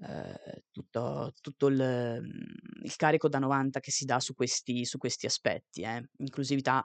eh, 0.00 0.64
tutto, 0.72 1.32
tutto 1.40 1.66
il, 1.68 2.20
il, 2.82 2.96
carico 2.96 3.28
da 3.28 3.38
90 3.38 3.80
che 3.80 3.90
si 3.90 4.04
dà 4.04 4.18
su 4.18 4.34
questi, 4.34 4.84
su 4.84 4.98
questi 4.98 5.26
aspetti. 5.26 5.82
Eh. 5.82 6.08
Inclusività 6.18 6.84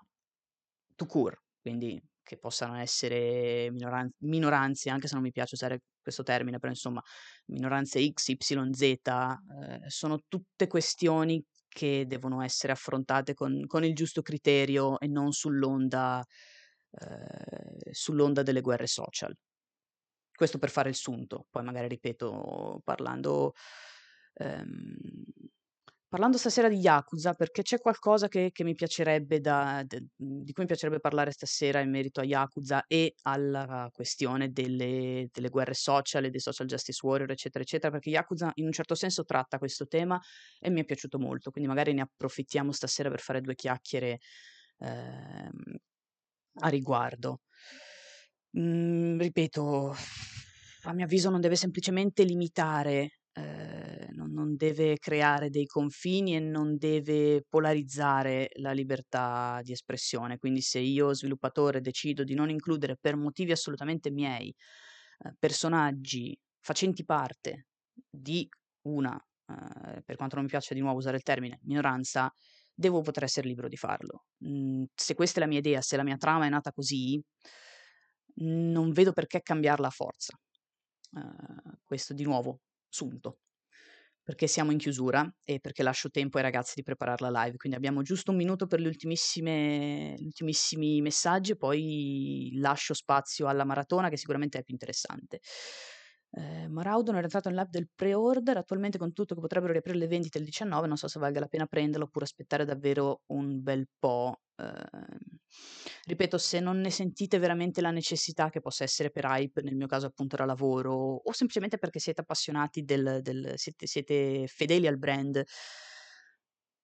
to 0.95 1.05
cure, 1.05 1.41
quindi 1.61 1.99
che 2.23 2.37
possano 2.37 2.77
essere 2.77 3.69
minoran- 3.71 4.11
minoranze, 4.19 4.89
anche 4.89 5.07
se 5.07 5.15
non 5.15 5.23
mi 5.23 5.31
piace 5.31 5.55
usare 5.55 5.81
questo 6.01 6.23
termine, 6.23 6.59
però 6.59 6.71
insomma 6.71 7.01
minoranze 7.47 8.05
X, 8.11 8.29
Y, 8.29 8.37
Z, 8.73 8.81
eh, 8.81 8.99
sono 9.87 10.19
tutte 10.27 10.67
questioni 10.67 11.43
che 11.67 12.05
devono 12.05 12.41
essere 12.41 12.73
affrontate 12.73 13.33
con, 13.33 13.65
con 13.65 13.83
il 13.83 13.95
giusto 13.95 14.21
criterio 14.21 14.99
e 14.99 15.07
non 15.07 15.31
sull'onda, 15.31 16.23
eh, 16.91 17.93
sull'onda 17.93 18.43
delle 18.43 18.61
guerre 18.61 18.87
social. 18.87 19.33
Questo 20.33 20.57
per 20.57 20.69
fare 20.69 20.89
il 20.89 20.95
sunto, 20.95 21.45
poi 21.49 21.63
magari 21.63 21.87
ripeto 21.87 22.81
parlando, 22.83 23.53
ehm, 24.33 25.23
parlando 26.11 26.37
stasera 26.37 26.67
di 26.67 26.75
Yakuza 26.75 27.35
perché 27.35 27.61
c'è 27.61 27.79
qualcosa 27.79 28.27
che, 28.27 28.51
che 28.51 28.65
mi 28.65 28.75
piacerebbe 28.75 29.39
da, 29.39 29.81
de- 29.87 30.07
di 30.13 30.51
cui 30.51 30.63
mi 30.63 30.65
piacerebbe 30.65 30.99
parlare 30.99 31.31
stasera 31.31 31.79
in 31.79 31.89
merito 31.89 32.19
a 32.19 32.25
Yakuza 32.25 32.83
e 32.85 33.15
alla 33.21 33.89
questione 33.93 34.51
delle, 34.51 35.29
delle 35.31 35.47
guerre 35.47 35.73
social 35.73 36.29
dei 36.29 36.39
social 36.41 36.67
justice 36.67 36.99
warrior, 37.05 37.31
eccetera, 37.31 37.63
eccetera, 37.63 37.93
perché 37.93 38.09
Yakuza 38.09 38.51
in 38.55 38.65
un 38.65 38.73
certo 38.73 38.93
senso 38.93 39.23
tratta 39.23 39.57
questo 39.57 39.87
tema 39.87 40.19
e 40.59 40.69
mi 40.69 40.81
è 40.81 40.83
piaciuto 40.83 41.17
molto, 41.17 41.49
quindi 41.49 41.69
magari 41.69 41.93
ne 41.93 42.01
approfittiamo 42.01 42.73
stasera 42.73 43.09
per 43.09 43.21
fare 43.21 43.39
due 43.39 43.55
chiacchiere 43.55 44.19
ehm, 44.79 45.77
a 46.55 46.67
riguardo. 46.67 47.39
Mm, 48.59 49.17
ripeto, 49.17 49.95
a 50.83 50.93
mio 50.93 51.05
avviso 51.05 51.29
non 51.29 51.39
deve 51.39 51.55
semplicemente 51.55 52.23
limitare 52.23 53.20
eh, 53.33 54.09
non, 54.11 54.31
non, 54.31 54.55
deve 54.55 54.97
creare 54.97 55.49
dei 55.49 55.65
confini 55.65 56.35
e 56.35 56.39
non 56.39 56.77
deve 56.77 57.45
polarizzare 57.47 58.49
la 58.55 58.71
libertà 58.71 59.61
di 59.63 59.71
espressione. 59.71 60.37
Quindi 60.37 60.61
se 60.61 60.79
io 60.79 61.13
sviluppatore 61.13 61.81
decido 61.81 62.23
di 62.23 62.33
non 62.33 62.49
includere 62.49 62.97
per 62.99 63.15
motivi 63.15 63.51
assolutamente 63.51 64.11
miei 64.11 64.53
eh, 65.19 65.33
personaggi 65.39 66.37
facenti 66.59 67.05
parte 67.05 67.67
di 68.09 68.47
una, 68.87 69.15
eh, 69.15 70.01
per 70.03 70.15
quanto 70.15 70.35
non 70.35 70.43
mi 70.43 70.49
piace 70.49 70.73
di 70.73 70.81
nuovo 70.81 70.97
usare 70.97 71.17
il 71.17 71.23
termine, 71.23 71.59
minoranza, 71.63 72.33
devo 72.73 73.01
poter 73.01 73.23
essere 73.23 73.47
libero 73.47 73.69
di 73.69 73.77
farlo. 73.77 74.25
Mm, 74.45 74.83
se 74.93 75.15
questa 75.15 75.39
è 75.39 75.43
la 75.43 75.47
mia 75.49 75.59
idea, 75.59 75.81
se 75.81 75.95
la 75.95 76.03
mia 76.03 76.17
trama 76.17 76.45
è 76.45 76.49
nata 76.49 76.71
così, 76.71 77.21
non 78.35 78.91
vedo 78.91 79.13
perché 79.13 79.41
cambiarla 79.41 79.87
a 79.87 79.91
forza. 79.91 80.37
Uh, 81.13 81.77
questo 81.83 82.13
di 82.13 82.23
nuovo 82.23 82.61
sunto, 82.91 83.39
perché 84.23 84.45
siamo 84.47 84.71
in 84.71 84.77
chiusura 84.77 85.27
e 85.43 85.59
perché 85.59 85.81
lascio 85.83 86.09
tempo 86.11 86.37
ai 86.37 86.43
ragazzi 86.43 86.73
di 86.75 86.83
preparare 86.83 87.27
la 87.29 87.43
live, 87.43 87.57
quindi 87.57 87.77
abbiamo 87.77 88.01
giusto 88.03 88.31
un 88.31 88.37
minuto 88.37 88.67
per 88.67 88.79
gli 88.79 88.85
ultimissimi 88.85 91.01
messaggi 91.01 91.51
e 91.53 91.57
poi 91.57 92.51
lascio 92.55 92.93
spazio 92.93 93.47
alla 93.47 93.65
maratona 93.65 94.09
che 94.09 94.17
sicuramente 94.17 94.59
è 94.59 94.63
più 94.63 94.73
interessante. 94.73 95.39
Eh, 96.33 96.67
Maraudo 96.69 97.07
non 97.07 97.15
era 97.15 97.25
entrato 97.25 97.49
nell'app 97.49 97.69
del 97.69 97.89
pre-order, 97.93 98.57
attualmente 98.57 98.97
con 98.97 99.11
tutto 99.13 99.35
che 99.35 99.41
potrebbero 99.41 99.73
riaprire 99.73 99.97
le 99.97 100.07
vendite 100.07 100.37
il 100.37 100.45
19, 100.45 100.87
non 100.87 100.95
so 100.97 101.07
se 101.07 101.19
valga 101.19 101.39
la 101.41 101.47
pena 101.47 101.65
prenderlo 101.65 102.05
oppure 102.05 102.25
aspettare 102.25 102.63
davvero 102.65 103.23
un 103.27 103.61
bel 103.61 103.87
po'. 103.99 104.41
Eh, 104.61 105.17
ripeto, 106.05 106.37
se 106.37 106.59
non 106.59 106.79
ne 106.79 106.91
sentite 106.91 107.39
veramente 107.39 107.81
la 107.81 107.91
necessità, 107.91 108.49
che 108.49 108.59
possa 108.61 108.83
essere 108.83 109.09
per 109.09 109.25
hype, 109.25 109.61
nel 109.61 109.75
mio 109.75 109.87
caso 109.87 110.05
appunto 110.07 110.35
era 110.35 110.45
lavoro, 110.45 110.93
o 110.93 111.31
semplicemente 111.31 111.77
perché 111.77 111.99
siete 111.99 112.21
appassionati 112.21 112.83
del, 112.83 113.19
del 113.21 113.53
siete, 113.55 113.87
siete 113.87 114.47
fedeli 114.47 114.87
al 114.87 114.97
brand, 114.97 115.43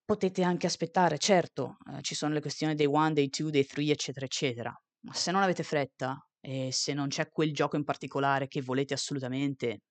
potete 0.04 0.42
anche 0.42 0.68
aspettare, 0.68 1.18
certo, 1.18 1.78
eh, 1.94 2.02
ci 2.02 2.16
sono 2.16 2.34
le 2.34 2.42
questioni 2.42 2.76
dei 2.76 2.86
one, 2.86 3.14
dei 3.14 3.30
two, 3.30 3.50
dei 3.50 3.66
three, 3.66 3.92
eccetera, 3.92 4.26
eccetera, 4.26 4.82
ma 5.02 5.14
se 5.14 5.32
non 5.32 5.42
avete 5.42 5.64
fretta 5.64 6.18
e 6.40 6.70
se 6.72 6.94
non 6.94 7.10
c'è 7.10 7.30
quel 7.30 7.54
gioco 7.54 7.76
in 7.76 7.84
particolare 7.84 8.48
che 8.48 8.62
volete 8.62 8.94
assolutamente, 8.94 9.82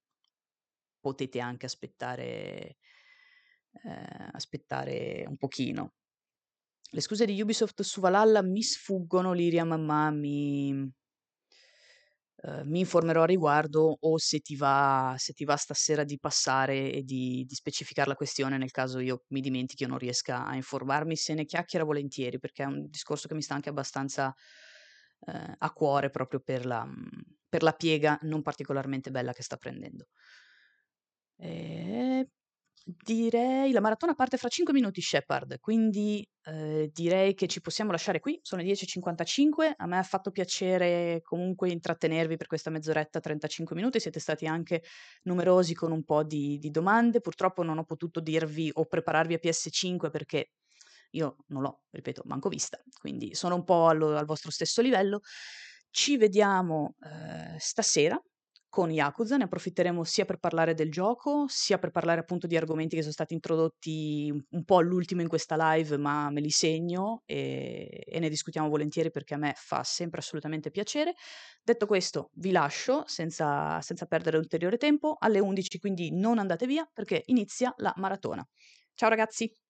potete 0.99 1.39
anche 1.39 1.67
aspettare, 1.67 2.25
eh, 3.85 4.29
aspettare 4.33 5.25
un 5.29 5.37
pochino. 5.37 5.93
Le 6.91 7.01
scuse 7.01 7.27
di 7.27 7.41
Ubisoft 7.41 7.83
su 7.83 8.01
Valhalla 8.01 8.43
mi 8.43 8.63
sfuggono, 8.63 9.33
Liriam, 9.33 9.75
ma 9.75 10.11
mi, 10.11 10.73
uh, 12.43 12.63
mi 12.65 12.79
informerò 12.79 13.23
a 13.23 13.27
riguardo 13.27 13.97
o 14.01 14.19
se 14.19 14.39
ti, 14.41 14.57
va, 14.57 15.15
se 15.19 15.33
ti 15.33 15.45
va 15.45 15.57
stasera 15.57 16.05
di 16.05 16.19
passare 16.19 16.93
e 16.93 17.03
di, 17.03 17.45
di 17.45 17.55
specificare 17.55 18.09
la 18.09 18.15
questione 18.15 18.57
nel 18.57 18.71
caso 18.71 19.01
io 19.01 19.25
mi 19.29 19.41
dimentichi 19.41 19.85
o 19.85 19.89
non 19.89 19.99
riesca 19.99 20.47
a 20.47 20.55
informarmi, 20.55 21.17
se 21.17 21.35
ne 21.35 21.45
chiacchiera 21.45 21.85
volentieri 21.85 22.39
perché 22.39 22.63
è 22.63 22.67
un 22.67 22.87
discorso 22.89 23.27
che 23.27 23.35
mi 23.35 23.43
sta 23.43 23.55
anche 23.55 23.69
abbastanza 23.69 24.33
uh, 25.19 25.33
a 25.59 25.73
cuore 25.73 26.11
proprio 26.11 26.41
per 26.41 26.67
la, 26.67 26.87
per 27.49 27.63
la 27.63 27.73
piega 27.73 28.19
non 28.23 28.43
particolarmente 28.43 29.11
bella 29.11 29.33
che 29.33 29.43
sta 29.43 29.57
prendendo. 29.57 30.07
E 31.39 32.29
Direi 32.89 33.73
la 33.73 33.81
maratona 33.81 34.15
parte 34.15 34.37
fra 34.37 34.49
5 34.49 34.73
minuti, 34.73 35.01
Shepard, 35.01 35.59
quindi 35.59 36.25
eh, 36.45 36.89
direi 36.93 37.35
che 37.35 37.49
ci 37.49 37.61
possiamo 37.61 37.91
lasciare 37.91 38.21
qui. 38.21 38.39
Sono 38.43 38.63
le 38.63 38.69
10.55. 38.69 39.73
A 39.77 39.87
me 39.87 39.99
ha 39.99 40.05
fatto 40.05 40.31
piacere 40.31 41.21
comunque 41.25 41.69
intrattenervi 41.71 42.37
per 42.37 42.47
questa 42.47 42.71
mezz'oretta, 42.71 43.19
35 43.19 43.75
minuti. 43.75 43.99
Siete 43.99 44.21
stati 44.21 44.47
anche 44.47 44.85
numerosi 45.23 45.75
con 45.75 45.91
un 45.91 46.05
po' 46.05 46.23
di, 46.23 46.59
di 46.59 46.71
domande. 46.71 47.21
Purtroppo 47.21 47.65
non 47.65 47.79
ho 47.79 47.85
potuto 47.85 48.21
dirvi 48.21 48.71
o 48.73 48.85
prepararvi 48.85 49.35
a 49.35 49.41
PS5 49.43 50.09
perché 50.09 50.51
io 51.11 51.39
non 51.49 51.63
l'ho, 51.63 51.83
ripeto, 51.91 52.23
manco 52.27 52.49
vista, 52.49 52.81
quindi 53.01 53.35
sono 53.35 53.57
un 53.57 53.65
po' 53.65 53.89
allo, 53.89 54.17
al 54.17 54.27
vostro 54.27 54.53
stesso 54.53 54.81
livello. 54.81 55.23
Ci 55.91 56.17
vediamo 56.19 56.95
eh, 57.01 57.59
stasera 57.59 58.17
con 58.77 58.91
Yakuza, 58.91 59.39
ne 59.39 59.45
approfitteremo 59.45 60.05
sia 60.05 60.27
per 60.27 60.37
parlare 60.37 60.75
del 60.75 60.91
gioco, 60.91 61.47
sia 61.49 61.79
per 61.79 61.91
parlare 61.91 62.21
appunto 62.21 62.47
di 62.47 62.59
argomenti 62.59 62.95
che 62.95 63.01
sono 63.01 63.15
stati 63.15 63.33
introdotti 63.33 64.31
un 64.51 64.65
po' 64.65 64.77
all'ultimo 64.77 65.23
in 65.23 65.29
questa 65.29 65.57
live, 65.73 65.97
ma 65.97 66.29
me 66.29 66.43
li 66.43 66.51
segno 66.51 67.23
e, 67.25 68.05
e 68.05 68.19
ne 68.19 68.29
discutiamo 68.29 68.69
volentieri 68.69 69.11
perché 69.11 69.33
a 69.33 69.39
me 69.39 69.55
fa 69.57 69.83
sempre 69.83 70.21
assolutamente 70.21 70.71
piacere. 70.71 71.15
Detto 71.63 71.87
questo, 71.87 72.29
vi 72.35 72.51
lascio 72.51 73.05
senza, 73.07 73.81
senza 73.81 74.05
perdere 74.05 74.37
ulteriore 74.37 74.77
tempo 74.77 75.17
alle 75.19 75.39
11, 75.39 75.79
quindi 75.79 76.11
non 76.13 76.39
andate 76.39 76.67
via 76.67 76.87
perché 76.93 77.23
inizia 77.29 77.73
la 77.79 77.95
maratona. 77.97 78.47
Ciao 78.95 79.09
ragazzi! 79.09 79.66